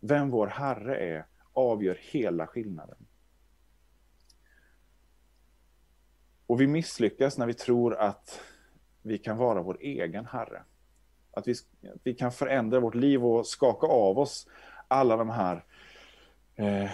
Vem 0.00 0.30
vår 0.30 0.46
Herre 0.46 0.96
är 0.96 1.26
avgör 1.58 1.98
hela 2.00 2.46
skillnaden. 2.46 3.06
Och 6.46 6.60
vi 6.60 6.66
misslyckas 6.66 7.38
när 7.38 7.46
vi 7.46 7.54
tror 7.54 7.94
att 7.94 8.40
vi 9.02 9.18
kan 9.18 9.36
vara 9.36 9.62
vår 9.62 9.78
egen 9.80 10.26
Herre. 10.26 10.62
Att 11.30 11.48
vi, 11.48 11.52
att 11.94 12.00
vi 12.02 12.14
kan 12.14 12.32
förändra 12.32 12.80
vårt 12.80 12.94
liv 12.94 13.24
och 13.24 13.46
skaka 13.46 13.86
av 13.86 14.18
oss 14.18 14.48
alla 14.88 15.16
de 15.16 15.30
här 15.30 15.64
eh, 16.54 16.90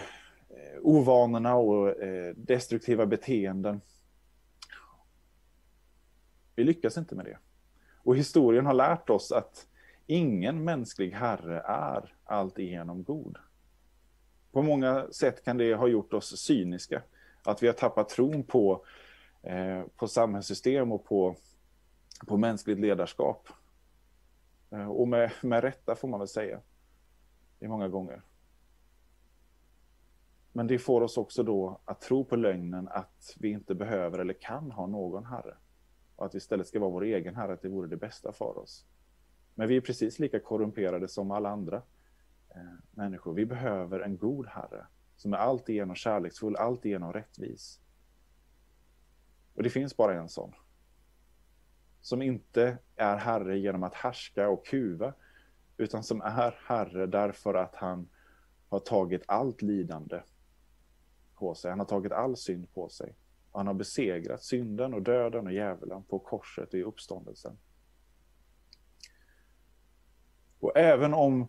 ovanorna 0.83 1.55
och 1.55 2.03
eh, 2.03 2.35
destruktiva 2.37 3.07
beteenden. 3.07 3.81
Vi 6.55 6.65
lyckas 6.65 6.99
inte 6.99 7.15
med 7.15 7.25
det. 7.25 7.39
Och 7.97 8.17
historien 8.17 8.67
har 8.67 8.75
lärt 8.75 9.11
oss 9.11 9.33
att 9.33 9.67
ingen 10.07 10.65
mänsklig 10.65 11.11
herre 11.11 11.61
är 11.61 12.15
alltigenom 12.25 13.03
god. 13.03 13.39
På 14.55 14.63
många 14.63 15.07
sätt 15.13 15.45
kan 15.45 15.57
det 15.57 15.75
ha 15.75 15.89
gjort 15.89 16.13
oss 16.13 16.37
cyniska. 16.37 17.03
Att 17.43 17.63
vi 17.63 17.67
har 17.67 17.75
tappat 17.75 18.09
tron 18.09 18.43
på, 18.43 18.85
eh, 19.43 19.83
på 19.97 20.09
samhällssystem 20.09 20.93
och 20.93 21.05
på, 21.05 21.37
på 22.27 22.37
mänskligt 22.37 22.79
ledarskap. 22.79 23.49
Eh, 24.71 24.91
och 24.91 25.09
med, 25.09 25.33
med 25.43 25.63
rätta 25.65 25.95
får 25.95 26.09
man 26.09 26.21
väl 26.21 26.29
säga. 26.29 26.61
I 27.61 27.69
många 27.69 27.89
gånger. 27.89 28.23
Men 30.53 30.67
det 30.67 30.79
får 30.79 31.01
oss 31.01 31.17
också 31.17 31.43
då 31.43 31.81
att 31.85 32.01
tro 32.01 32.25
på 32.25 32.37
lögnen 32.37 32.89
att 32.89 33.37
vi 33.39 33.51
inte 33.51 33.75
behöver 33.75 34.19
eller 34.19 34.35
kan 34.35 34.71
ha 34.71 34.87
någon 34.87 35.25
herre. 35.25 35.55
Och 36.17 36.27
att 36.27 36.35
vi 36.35 36.39
istället 36.39 36.67
ska 36.67 36.81
vara 36.81 36.91
vår 36.91 37.05
egen 37.05 37.37
herre, 37.37 37.53
att 37.53 37.63
det 37.63 37.69
vore 37.69 37.89
det 37.89 37.97
bästa 37.97 38.33
för 38.33 38.59
oss. 38.59 38.87
Men 39.55 39.69
vi 39.69 39.77
är 39.77 39.81
precis 39.81 40.19
lika 40.19 40.41
korrumperade 40.41 41.09
som 41.09 41.31
alla 41.31 41.49
andra 41.49 41.83
Eh, 42.55 42.61
människor. 42.91 43.35
Vi 43.35 43.47
behöver 43.47 44.01
en 44.01 44.19
god 44.19 44.47
herre 44.47 44.87
som 45.17 45.33
är 45.33 45.37
alltigenom 45.37 45.97
kärleksfull, 45.97 46.57
alltigenom 46.57 47.13
rättvis. 47.13 47.81
Och 49.55 49.63
det 49.63 49.71
finns 49.71 49.97
bara 49.97 50.15
en 50.15 50.29
sån. 50.29 50.55
Som 52.01 52.23
inte 52.23 52.79
är 52.97 53.17
herre 53.17 53.59
genom 53.59 53.83
att 53.83 53.95
härska 53.95 54.49
och 54.49 54.67
kuva, 54.67 55.15
utan 55.77 56.03
som 56.03 56.21
är 56.21 56.55
herre 56.67 57.07
därför 57.07 57.55
att 57.55 57.75
han 57.75 58.09
har 58.69 58.81
tagit 58.81 59.23
allt 59.29 59.63
lidande 59.63 60.21
på 61.35 61.55
sig. 61.55 61.71
Han 61.71 61.79
har 61.79 61.87
tagit 61.87 62.13
all 62.13 62.37
synd 62.37 62.75
på 62.75 62.89
sig. 62.89 63.15
Och 63.51 63.61
han 63.61 63.67
har 63.67 63.75
besegrat 63.75 64.43
synden 64.43 64.95
och 64.95 65.03
döden 65.03 65.47
och 65.47 65.53
djävulen 65.53 66.03
på 66.03 66.19
korset 66.19 66.69
och 66.69 66.75
i 66.75 66.83
uppståndelsen. 66.83 67.59
Och 70.59 70.77
även 70.77 71.15
om 71.15 71.49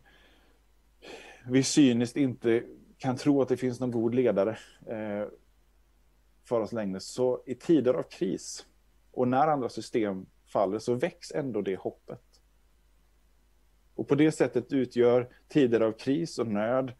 vi 1.47 1.63
cyniskt 1.63 2.17
inte 2.17 2.63
kan 2.97 3.17
tro 3.17 3.41
att 3.41 3.49
det 3.49 3.58
finns 3.58 3.79
någon 3.79 3.91
god 3.91 4.15
ledare 4.15 4.58
eh, 4.88 5.27
för 6.43 6.60
oss 6.60 6.71
längre, 6.71 6.99
så 6.99 7.43
i 7.45 7.55
tider 7.55 7.93
av 7.93 8.03
kris 8.03 8.65
och 9.12 9.27
när 9.27 9.47
andra 9.47 9.69
system 9.69 10.25
faller 10.47 10.79
så 10.79 10.93
väcks 10.93 11.31
ändå 11.31 11.62
det 11.62 11.75
hoppet. 11.75 12.21
Och 13.95 14.08
på 14.08 14.15
det 14.15 14.31
sättet 14.31 14.73
utgör 14.73 15.29
tider 15.47 15.81
av 15.81 15.91
kris 15.91 16.39
och 16.39 16.47
nöd 16.47 16.93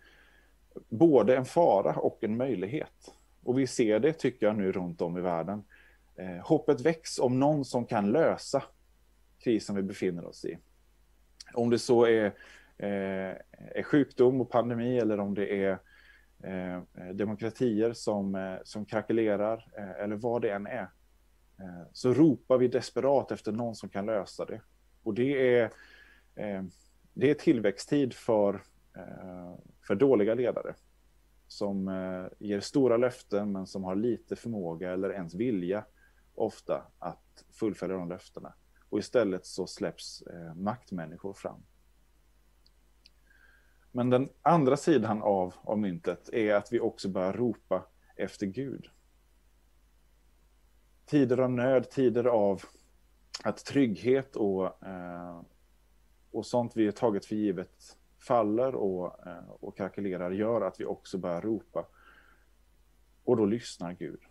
både 0.90 1.38
en 1.38 1.46
fara 1.46 1.96
och 1.96 2.24
en 2.24 2.38
möjlighet. 2.38 3.14
Och 3.44 3.60
vi 3.60 3.68
ser 3.68 4.00
det, 4.00 4.14
tycker 4.14 4.46
jag, 4.46 4.58
nu 4.58 4.72
runt 4.72 5.02
om 5.02 5.18
i 5.18 5.22
världen. 5.22 5.64
Eh, 6.16 6.48
hoppet 6.48 6.82
väcks 6.82 7.20
om 7.20 7.40
någon 7.40 7.66
som 7.66 7.86
kan 7.86 8.12
lösa 8.12 8.64
krisen 9.40 9.76
vi 9.76 9.82
befinner 9.82 10.26
oss 10.26 10.46
i. 10.46 10.58
Om 11.54 11.70
det 11.70 11.80
så 11.80 12.06
är, 12.06 12.34
Eh, 12.78 13.36
är 13.76 13.84
sjukdom 13.84 14.42
och 14.42 14.50
pandemi 14.50 14.98
eller 14.98 15.20
om 15.20 15.34
det 15.34 15.64
är 15.64 15.80
eh, 16.44 16.82
demokratier 17.14 17.94
som, 17.94 18.36
eh, 18.36 18.56
som 18.64 18.86
krackelerar 18.86 19.68
eh, 19.78 20.04
eller 20.04 20.16
vad 20.16 20.42
det 20.42 20.50
än 20.50 20.68
är. 20.68 20.90
Eh, 21.60 21.88
så 21.94 22.14
ropar 22.14 22.58
vi 22.58 22.68
desperat 22.68 23.32
efter 23.32 23.52
någon 23.52 23.76
som 23.76 23.90
kan 23.90 24.06
lösa 24.06 24.46
det. 24.46 24.62
Och 25.04 25.14
det 25.14 25.58
är, 25.58 25.64
eh, 26.36 26.64
det 27.14 27.30
är 27.30 27.34
tillväxttid 27.34 28.14
för, 28.14 28.54
eh, 28.96 29.56
för 29.88 29.96
dåliga 29.96 30.34
ledare 30.34 30.74
som 31.48 31.88
eh, 31.88 32.48
ger 32.48 32.60
stora 32.60 32.98
löften 32.98 33.52
men 33.52 33.68
som 33.68 33.84
har 33.84 33.96
lite 33.96 34.36
förmåga 34.36 34.94
eller 34.94 35.10
ens 35.10 35.36
vilja 35.36 35.86
ofta 36.36 36.88
att 37.00 37.46
fullfölja 37.52 37.98
de 37.98 38.10
löftena. 38.10 38.54
Och 38.90 39.00
istället 39.00 39.46
så 39.46 39.68
släpps 39.68 40.22
eh, 40.22 40.56
maktmänniskor 40.56 41.34
fram. 41.34 41.64
Men 43.96 44.10
den 44.10 44.30
andra 44.42 44.78
sidan 44.78 45.22
av, 45.22 45.54
av 45.64 45.80
myntet 45.80 46.30
är 46.34 46.56
att 46.56 46.74
vi 46.74 46.80
också 46.80 47.10
börjar 47.10 47.34
ropa 47.34 47.86
efter 48.16 48.46
Gud. 48.46 48.90
Tider 51.06 51.38
av 51.38 51.52
nöd, 51.52 51.90
tider 51.90 52.24
av 52.24 52.62
att 53.44 53.66
trygghet 53.66 54.36
och, 54.36 54.84
eh, 54.84 55.42
och 56.32 56.46
sånt 56.46 56.72
vi 56.76 56.86
har 56.86 56.92
tagit 56.92 57.26
för 57.26 57.36
givet 57.36 57.98
faller 58.20 58.76
och, 58.76 59.28
eh, 59.28 59.50
och 59.50 59.78
kalkylerar 59.78 60.32
gör 60.32 60.62
att 60.62 60.80
vi 60.80 60.86
också 60.86 61.18
börjar 61.18 61.42
ropa. 61.42 61.86
Och 63.24 63.38
då 63.38 63.46
lyssnar 63.46 63.94
Gud. 63.94 64.22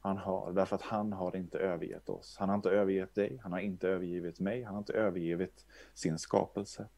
Han 0.00 0.16
har, 0.16 0.52
därför 0.52 0.76
att 0.76 0.82
han 0.82 1.12
har 1.12 1.36
inte 1.36 1.58
övergett 1.58 2.08
oss. 2.08 2.36
Han 2.38 2.48
har 2.48 2.56
inte 2.56 2.70
övergett 2.70 3.14
dig, 3.14 3.40
han 3.42 3.52
har 3.52 3.60
inte 3.60 3.88
övergivit 3.88 4.40
mig, 4.40 4.62
han 4.62 4.74
har 4.74 4.80
inte 4.80 4.92
övergivit 4.92 5.66
sin 5.94 6.18
skapelse. 6.18 6.88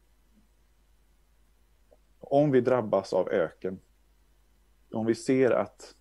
Om 2.19 2.51
vi 2.51 2.61
drabbas 2.61 3.13
av 3.13 3.29
öken, 3.29 3.79
om 4.91 5.05
vi 5.05 5.15
ser 5.15 5.51
att, 5.51 5.95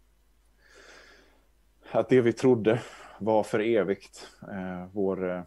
att 1.90 2.08
det 2.08 2.20
vi 2.20 2.32
trodde 2.32 2.82
var 3.18 3.42
för 3.42 3.60
evigt, 3.60 4.28
eh, 4.42 4.86
vår, 4.92 5.30
eh, 5.30 5.42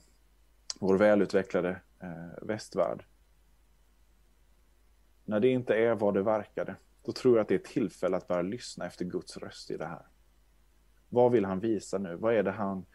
vår 0.79 0.97
välutvecklade 0.97 1.81
eh, 1.99 2.47
västvärld, 2.47 3.03
när 5.25 5.39
det 5.39 5.47
inte 5.47 5.75
är 5.75 5.95
vad 5.95 6.13
det 6.13 6.23
verkade, 6.23 6.75
då 7.05 7.11
tror 7.11 7.35
jag 7.37 7.41
att 7.41 7.47
det 7.47 7.55
är 7.55 7.73
tillfälle 7.73 8.17
att 8.17 8.27
börja 8.27 8.41
lyssna 8.41 8.85
efter 8.85 9.05
Guds 9.05 9.37
röst 9.37 9.71
i 9.71 9.77
det 9.77 9.85
här. 9.85 10.05
Vad 11.09 11.31
vill 11.31 11.45
han 11.45 11.59
visa 11.59 11.97
nu? 11.97 12.15
Vad 12.15 12.33
är 12.33 12.43
det 12.43 12.51
han 12.51 12.85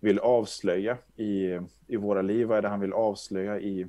vill 0.00 0.18
avslöja 0.18 0.98
i, 1.16 1.58
i 1.86 1.96
våra 1.96 2.22
liv? 2.22 2.46
Vad 2.46 2.58
är 2.58 2.62
det 2.62 2.68
han 2.68 2.80
vill 2.80 2.92
avslöja 2.92 3.60
i, 3.60 3.86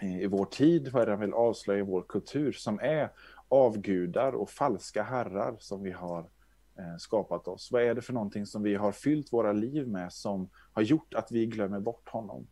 i 0.00 0.26
vår 0.26 0.44
tid? 0.44 0.88
Vad 0.88 1.02
är 1.02 1.06
det 1.06 1.12
han 1.12 1.20
vill 1.20 1.32
avslöja 1.32 1.78
i 1.78 1.82
vår 1.82 2.02
kultur 2.02 2.52
som 2.52 2.80
är 2.80 3.12
avgudar 3.48 4.32
och 4.32 4.50
falska 4.50 5.02
herrar 5.02 5.56
som 5.58 5.82
vi 5.82 5.90
har 5.90 6.30
eh, 6.78 6.96
skapat 6.98 7.48
oss? 7.48 7.72
Vad 7.72 7.82
är 7.82 7.94
det 7.94 8.02
för 8.02 8.12
någonting 8.12 8.46
som 8.46 8.62
vi 8.62 8.74
har 8.74 8.92
fyllt 8.92 9.32
våra 9.32 9.52
liv 9.52 9.88
med 9.88 10.12
som 10.12 10.50
har 10.72 10.82
gjort 10.82 11.14
att 11.14 11.32
vi 11.32 11.46
glömmer 11.46 11.80
bort 11.80 12.08
honom? 12.08 12.46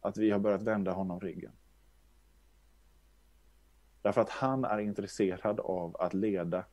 Att 0.00 0.16
vi 0.16 0.30
har 0.30 0.38
börjat 0.38 0.62
vända 0.62 0.92
honom 0.92 1.20
ryggen? 1.20 1.52
Därför 4.02 4.20
att 4.20 4.30
han 4.30 4.64
är 4.64 4.78
intresserad 4.78 5.60
av 5.60 5.96
att 5.96 6.14
leda 6.14 6.64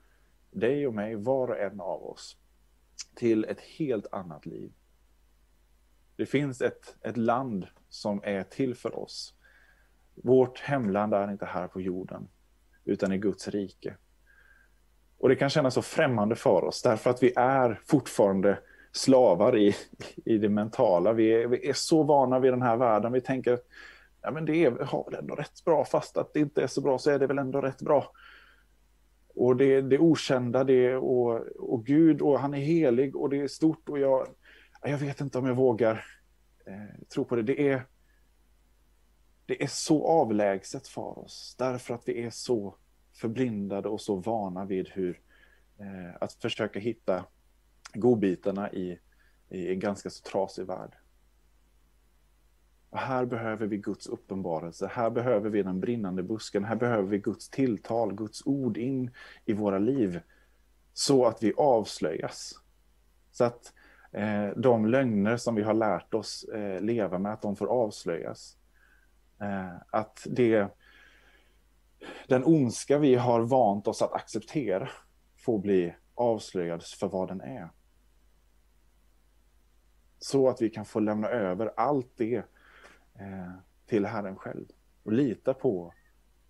dig 0.51 0.87
och 0.87 0.93
mig, 0.93 1.15
var 1.15 1.47
och 1.47 1.59
en 1.59 1.81
av 1.81 2.03
oss, 2.03 2.37
till 3.15 3.45
ett 3.45 3.61
helt 3.61 4.13
annat 4.13 4.45
liv. 4.45 4.71
Det 6.15 6.25
finns 6.25 6.61
ett, 6.61 6.95
ett 7.01 7.17
land 7.17 7.67
som 7.89 8.21
är 8.23 8.43
till 8.43 8.75
för 8.75 8.99
oss. 8.99 9.35
Vårt 10.23 10.59
hemland 10.59 11.13
är 11.13 11.31
inte 11.31 11.45
här 11.45 11.67
på 11.67 11.81
jorden, 11.81 12.27
utan 12.85 13.11
i 13.11 13.17
Guds 13.17 13.47
rike. 13.47 13.95
Och 15.17 15.29
det 15.29 15.35
kan 15.35 15.49
kännas 15.49 15.73
så 15.73 15.81
främmande 15.81 16.35
för 16.35 16.63
oss, 16.63 16.81
därför 16.81 17.09
att 17.09 17.23
vi 17.23 17.33
är 17.35 17.81
fortfarande 17.85 18.59
slavar 18.91 19.57
i, 19.57 19.75
i 20.25 20.37
det 20.37 20.49
mentala. 20.49 21.13
Vi 21.13 21.33
är, 21.33 21.47
vi 21.47 21.69
är 21.69 21.73
så 21.73 22.03
vana 22.03 22.39
vid 22.39 22.53
den 22.53 22.61
här 22.61 22.77
världen. 22.77 23.11
Vi 23.11 23.21
tänker 23.21 23.59
ja, 24.21 24.31
men 24.31 24.45
det 24.45 24.65
är, 24.65 24.71
har 24.71 25.05
väl 25.11 25.19
ändå 25.19 25.35
rätt 25.35 25.65
bra, 25.65 25.85
fast 25.85 26.17
att 26.17 26.33
det 26.33 26.39
inte 26.39 26.63
är 26.63 26.67
så 26.67 26.81
bra 26.81 26.97
så 26.97 27.11
är 27.11 27.19
det 27.19 27.27
väl 27.27 27.39
ändå 27.39 27.61
rätt 27.61 27.81
bra. 27.81 28.11
Och 29.35 29.55
det, 29.55 29.81
det 29.81 29.99
okända, 29.99 30.63
det 30.63 30.95
och, 30.95 31.39
och 31.59 31.85
Gud, 31.85 32.21
och 32.21 32.39
han 32.39 32.53
är 32.53 32.59
helig 32.59 33.15
och 33.15 33.29
det 33.29 33.41
är 33.41 33.47
stort 33.47 33.89
och 33.89 33.99
jag, 33.99 34.27
jag 34.83 34.97
vet 34.97 35.21
inte 35.21 35.37
om 35.37 35.45
jag 35.45 35.55
vågar 35.55 36.05
eh, 36.65 37.07
tro 37.13 37.25
på 37.25 37.35
det. 37.35 37.43
Det 37.43 37.69
är, 37.69 37.85
det 39.51 39.63
är 39.63 39.67
så 39.67 40.07
avlägset 40.07 40.87
för 40.87 41.19
oss, 41.19 41.55
därför 41.59 41.93
att 41.93 42.07
vi 42.07 42.23
är 42.23 42.29
så 42.29 42.75
förblindade 43.13 43.89
och 43.89 44.01
så 44.01 44.15
vana 44.15 44.65
vid 44.65 44.89
hur 44.89 45.21
eh, 45.79 46.15
att 46.21 46.33
försöka 46.33 46.79
hitta 46.79 47.25
godbitarna 47.93 48.71
i, 48.71 48.99
i 49.49 49.71
en 49.73 49.79
ganska 49.79 50.09
så 50.09 50.23
trasig 50.23 50.65
värld. 50.65 50.95
Och 52.89 52.97
här 52.97 53.25
behöver 53.25 53.67
vi 53.67 53.77
Guds 53.77 54.07
uppenbarelse, 54.07 54.87
här 54.87 55.09
behöver 55.09 55.49
vi 55.49 55.63
den 55.63 55.79
brinnande 55.79 56.23
busken, 56.23 56.63
här 56.63 56.75
behöver 56.75 57.09
vi 57.09 57.17
Guds 57.17 57.49
tilltal, 57.49 58.13
Guds 58.13 58.45
ord 58.45 58.77
in 58.77 59.11
i 59.45 59.53
våra 59.53 59.79
liv. 59.79 60.19
Så 60.93 61.25
att 61.25 61.43
vi 61.43 61.53
avslöjas. 61.57 62.53
Så 63.31 63.43
att 63.43 63.73
eh, 64.11 64.49
de 64.55 64.85
lögner 64.85 65.37
som 65.37 65.55
vi 65.55 65.61
har 65.61 65.73
lärt 65.73 66.13
oss 66.13 66.43
eh, 66.43 66.81
leva 66.81 67.19
med, 67.19 67.33
att 67.33 67.41
de 67.41 67.55
får 67.55 67.67
avslöjas. 67.67 68.57
Eh, 69.41 69.75
att 69.91 70.27
det, 70.29 70.67
den 72.27 72.43
ondska 72.45 72.97
vi 72.97 73.15
har 73.15 73.41
vant 73.41 73.87
oss 73.87 74.01
att 74.01 74.13
acceptera 74.13 74.89
får 75.37 75.59
bli 75.59 75.95
avslöjad 76.15 76.83
för 76.83 77.07
vad 77.07 77.27
den 77.27 77.41
är. 77.41 77.69
Så 80.19 80.49
att 80.49 80.61
vi 80.61 80.69
kan 80.69 80.85
få 80.85 80.99
lämna 80.99 81.27
över 81.27 81.73
allt 81.77 82.11
det 82.17 82.35
eh, 83.15 83.51
till 83.85 84.05
Herren 84.05 84.35
själv. 84.35 84.65
Och 85.03 85.11
lita 85.11 85.53
på 85.53 85.93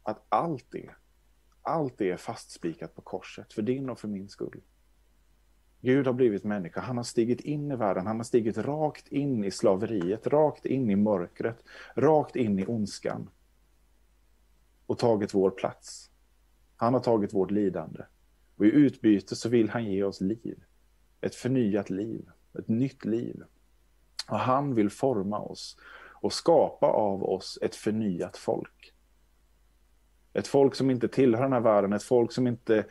att 0.04 0.26
allt 0.30 0.72
det, 0.72 0.90
allt 1.62 1.98
det 1.98 2.12
är 2.12 2.18
fastspikat 2.18 2.96
på 2.96 3.02
korset 3.02 3.54
för 3.54 3.62
din 3.62 3.90
och 3.90 4.00
för 4.00 4.08
min 4.08 4.30
skull. 4.30 4.62
Gud 5.82 6.08
har 6.08 6.13
blivit 6.13 6.44
människa, 6.44 6.82
han 6.82 6.98
har 6.98 7.04
stigit 7.04 7.41
in 7.41 7.72
i 7.72 7.76
världen, 7.76 8.08
han 8.08 8.17
har 8.17 8.24
stigit 8.24 8.58
rakt 8.58 9.08
in 9.08 9.44
i 9.44 9.52
slaveriet, 9.52 10.28
rakt 10.28 10.65
in 10.65 10.89
i 10.89 10.96
mörkret, 10.96 11.63
rakt 11.96 12.36
in 12.36 12.60
i 12.60 12.65
ondskan. 12.65 13.30
Och 14.86 15.00
tagit 15.00 15.34
vår 15.34 15.50
plats. 15.50 16.12
Han 16.76 16.94
har 16.94 17.02
tagit 17.02 17.34
vårt 17.34 17.52
lidande. 17.52 18.04
Och 18.56 18.65
i 18.65 18.70
utbyte 18.70 19.36
så 19.36 19.50
vill 19.50 19.70
han 19.70 19.86
ge 19.86 20.04
oss 20.04 20.22
liv. 20.22 20.63
Ett 21.22 21.36
förnyat 21.36 21.89
liv, 21.89 22.30
ett 22.60 22.67
nytt 22.67 23.06
liv. 23.06 23.44
Och 24.30 24.39
han 24.39 24.76
vill 24.76 24.89
forma 24.89 25.39
oss 25.39 25.78
och 26.22 26.34
skapa 26.34 26.88
av 26.88 27.24
oss 27.24 27.60
ett 27.62 27.76
förnyat 27.76 28.38
folk. 28.38 28.94
Ett 30.34 30.48
folk 30.48 30.76
som 30.76 30.91
inte 30.91 31.08
tillhör 31.08 31.44
den 31.44 31.54
här 31.54 31.60
världen, 31.60 31.94
ett 31.94 32.04
folk 32.04 32.32
som 32.32 32.48
inte 32.48 32.86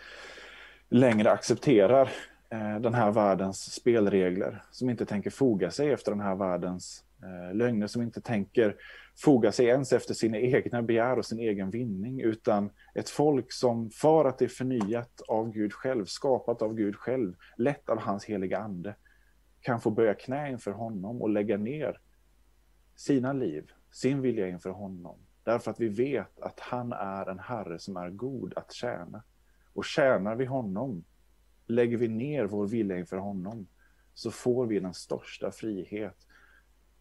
längre 0.88 1.30
accepterar 1.30 2.10
Eh, 2.52 2.80
den 2.80 2.94
här 2.94 3.10
världens 3.12 3.72
spelregler, 3.72 4.62
som 4.70 4.90
inte 4.90 5.06
tänker 5.06 5.30
foga 5.30 5.70
sig 5.70 5.90
efter 5.90 6.10
den 6.10 6.20
här 6.20 6.34
världens 6.34 7.04
eh, 7.22 7.56
lögner, 7.56 7.86
som 7.86 8.02
inte 8.02 8.20
tänker 8.20 8.76
foga 9.16 9.52
sig 9.52 9.66
ens 9.66 9.92
efter 9.92 10.14
sina 10.14 10.38
egna 10.38 10.82
begär 10.82 11.18
och 11.18 11.26
sin 11.26 11.38
egen 11.38 11.70
vinning, 11.70 12.20
utan 12.20 12.70
ett 12.94 13.08
folk 13.08 13.52
som 13.52 13.90
för 13.90 14.24
att 14.24 14.38
det 14.38 14.44
är 14.44 14.48
förnyat 14.48 15.20
av 15.28 15.52
Gud 15.52 15.72
själv, 15.72 16.04
skapat 16.04 16.62
av 16.62 16.74
Gud 16.74 16.96
själv, 16.96 17.34
lett 17.56 17.90
av 17.90 17.98
hans 17.98 18.24
heliga 18.24 18.58
ande, 18.58 18.94
kan 19.60 19.80
få 19.80 19.90
böja 19.90 20.14
knä 20.14 20.50
inför 20.50 20.72
honom 20.72 21.22
och 21.22 21.30
lägga 21.30 21.56
ner 21.56 22.00
sina 22.96 23.32
liv, 23.32 23.70
sin 23.90 24.20
vilja 24.20 24.48
inför 24.48 24.70
honom. 24.70 25.18
Därför 25.44 25.70
att 25.70 25.80
vi 25.80 25.88
vet 25.88 26.40
att 26.40 26.60
han 26.60 26.92
är 26.92 27.26
en 27.26 27.38
herre 27.38 27.78
som 27.78 27.96
är 27.96 28.10
god 28.10 28.54
att 28.56 28.72
tjäna. 28.72 29.22
Och 29.72 29.84
tjänar 29.84 30.36
vi 30.36 30.44
honom, 30.44 31.04
lägger 31.70 31.96
vi 31.96 32.08
ner 32.08 32.44
vår 32.44 32.66
vilja 32.66 32.98
inför 32.98 33.16
honom, 33.16 33.66
så 34.14 34.30
får 34.30 34.66
vi 34.66 34.80
den 34.80 34.94
största 34.94 35.50
frihet 35.50 36.26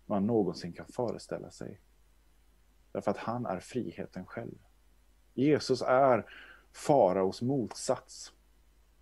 man 0.05 0.27
någonsin 0.27 0.73
kan 0.73 0.85
föreställa 0.87 1.51
sig. 1.51 1.79
Därför 2.91 3.11
att 3.11 3.17
han 3.17 3.45
är 3.45 3.59
friheten 3.59 4.25
själv. 4.25 4.57
Jesus 5.33 5.81
är 5.81 6.25
faraos 6.73 7.41
motsats. 7.41 8.33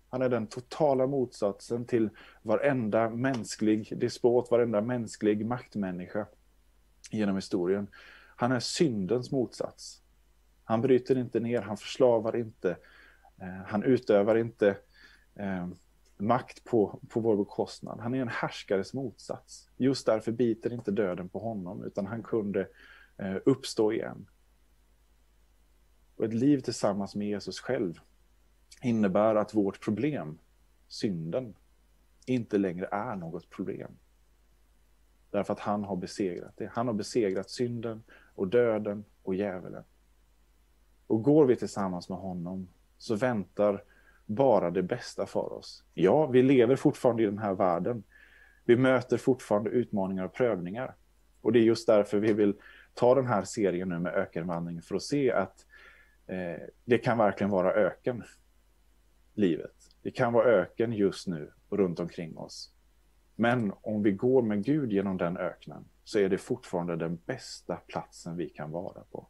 Han 0.08 0.22
är 0.22 0.28
den 0.28 0.46
totala 0.46 1.06
motsatsen 1.06 1.84
till 1.84 2.10
varenda 2.42 3.10
mänsklig 3.10 3.98
despot, 3.98 4.50
varenda 4.50 4.80
mänsklig 4.80 5.46
maktmänniska 5.46 6.26
genom 7.10 7.36
historien. 7.36 7.86
Han 8.36 8.52
är 8.52 8.60
syndens 8.60 9.30
motsats. 9.30 10.02
Han 10.64 10.80
bryter 10.80 11.18
inte 11.18 11.40
ner, 11.40 11.62
han 11.62 11.76
förslavar 11.76 12.36
inte, 12.36 12.70
eh, 13.40 13.64
han 13.66 13.82
utövar 13.82 14.36
inte 14.36 14.76
eh, 15.38 15.68
makt 16.16 16.64
på, 16.64 17.00
på 17.08 17.20
vår 17.20 17.36
bekostnad. 17.36 18.00
Han 18.00 18.14
är 18.14 18.22
en 18.22 18.28
härskares 18.28 18.94
motsats. 18.94 19.68
Just 19.76 20.06
därför 20.06 20.32
biter 20.32 20.72
inte 20.72 20.90
döden 20.90 21.28
på 21.28 21.38
honom, 21.38 21.84
utan 21.84 22.06
han 22.06 22.22
kunde 22.22 22.68
eh, 23.16 23.36
uppstå 23.44 23.92
igen. 23.92 24.26
Och 26.16 26.24
ett 26.24 26.34
liv 26.34 26.60
tillsammans 26.60 27.14
med 27.14 27.28
Jesus 27.28 27.60
själv 27.60 28.00
innebär 28.82 29.34
att 29.34 29.54
vårt 29.54 29.84
problem, 29.84 30.38
synden, 30.88 31.54
inte 32.26 32.58
längre 32.58 32.88
är 32.92 33.16
något 33.16 33.50
problem. 33.50 33.92
Därför 35.30 35.52
att 35.52 35.60
han 35.60 35.84
har 35.84 35.96
besegrat 35.96 36.56
det. 36.56 36.70
Han 36.72 36.86
har 36.86 36.94
besegrat 36.94 37.50
synden 37.50 38.02
och 38.34 38.48
döden 38.48 39.04
och 39.22 39.34
djävulen. 39.34 39.84
Och 41.06 41.22
går 41.22 41.46
vi 41.46 41.56
tillsammans 41.56 42.08
med 42.08 42.18
honom 42.18 42.68
så 42.98 43.14
väntar 43.14 43.84
bara 44.28 44.70
det 44.70 44.82
bästa 44.82 45.26
för 45.26 45.52
oss. 45.52 45.84
Ja, 45.94 46.26
vi 46.26 46.42
lever 46.42 46.76
fortfarande 46.76 47.22
i 47.22 47.26
den 47.26 47.38
här 47.38 47.54
världen. 47.54 48.02
Vi 48.64 48.76
möter 48.76 49.16
fortfarande 49.16 49.70
utmaningar 49.70 50.24
och 50.24 50.34
prövningar. 50.34 50.94
Och 51.40 51.52
det 51.52 51.58
är 51.58 51.62
just 51.62 51.86
därför 51.86 52.18
vi 52.18 52.32
vill 52.32 52.54
ta 52.94 53.14
den 53.14 53.26
här 53.26 53.44
serien 53.44 53.88
nu 53.88 53.98
med 53.98 54.14
ökenvandring 54.14 54.82
för 54.82 54.94
att 54.94 55.02
se 55.02 55.32
att 55.32 55.66
eh, 56.26 56.62
det 56.84 56.98
kan 56.98 57.18
verkligen 57.18 57.50
vara 57.50 57.72
öken, 57.72 58.24
livet. 59.34 59.76
Det 60.02 60.10
kan 60.10 60.32
vara 60.32 60.46
öken 60.48 60.92
just 60.92 61.26
nu 61.26 61.52
runt 61.70 62.00
omkring 62.00 62.36
oss. 62.36 62.72
Men 63.36 63.72
om 63.80 64.02
vi 64.02 64.12
går 64.12 64.42
med 64.42 64.64
Gud 64.64 64.92
genom 64.92 65.16
den 65.16 65.36
öknen 65.36 65.84
så 66.04 66.18
är 66.18 66.28
det 66.28 66.38
fortfarande 66.38 66.96
den 66.96 67.18
bästa 67.26 67.76
platsen 67.76 68.36
vi 68.36 68.48
kan 68.48 68.70
vara 68.70 69.00
på. 69.10 69.28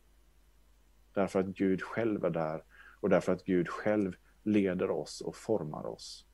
Därför 1.15 1.41
att 1.41 1.47
Gud 1.47 1.83
själv 1.83 2.25
är 2.25 2.31
där 2.31 2.63
och 3.01 3.09
därför 3.09 3.33
att 3.33 3.45
Gud 3.45 3.69
själv 3.69 4.13
leder 4.49 4.91
oss 4.91 5.21
och 5.21 5.37
formar 5.37 5.87
oss. 5.87 6.25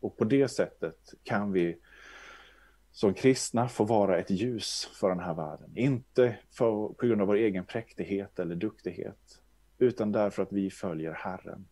Och 0.00 0.16
på 0.16 0.24
det 0.24 0.48
sättet 0.48 1.14
kan 1.24 1.52
vi 1.52 1.78
som 2.92 3.14
kristna 3.14 3.68
få 3.68 3.84
vara 3.84 4.18
ett 4.18 4.30
ljus 4.30 4.90
för 5.00 5.08
den 5.08 5.20
här 5.20 5.34
världen. 5.34 5.70
Inte 5.74 6.38
för, 6.50 6.88
på 6.88 7.06
grund 7.06 7.20
av 7.20 7.26
vår 7.26 7.36
egen 7.36 7.64
präktighet 7.64 8.38
eller 8.38 8.54
duktighet, 8.54 9.40
utan 9.78 10.12
därför 10.12 10.42
att 10.42 10.52
vi 10.52 10.70
följer 10.70 11.12
Herren. 11.12 11.66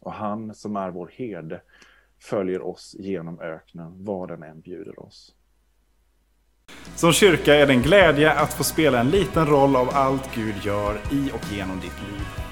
Och 0.00 0.12
han 0.12 0.54
som 0.54 0.76
är 0.76 0.90
vår 0.90 1.10
herde 1.14 1.62
följer 2.18 2.62
oss 2.62 2.96
genom 2.98 3.40
öknen, 3.40 4.04
vad 4.04 4.28
den 4.28 4.42
än 4.42 4.60
bjuder 4.60 5.02
oss. 5.02 5.34
Som 6.96 7.12
kyrka 7.12 7.54
är 7.54 7.66
det 7.66 7.72
en 7.72 7.82
glädje 7.82 8.32
att 8.32 8.52
få 8.52 8.64
spela 8.64 9.00
en 9.00 9.10
liten 9.10 9.46
roll 9.46 9.76
av 9.76 9.88
allt 9.92 10.34
Gud 10.34 10.54
gör 10.64 11.00
i 11.12 11.30
och 11.34 11.52
genom 11.52 11.80
ditt 11.80 12.02
liv. 12.02 12.51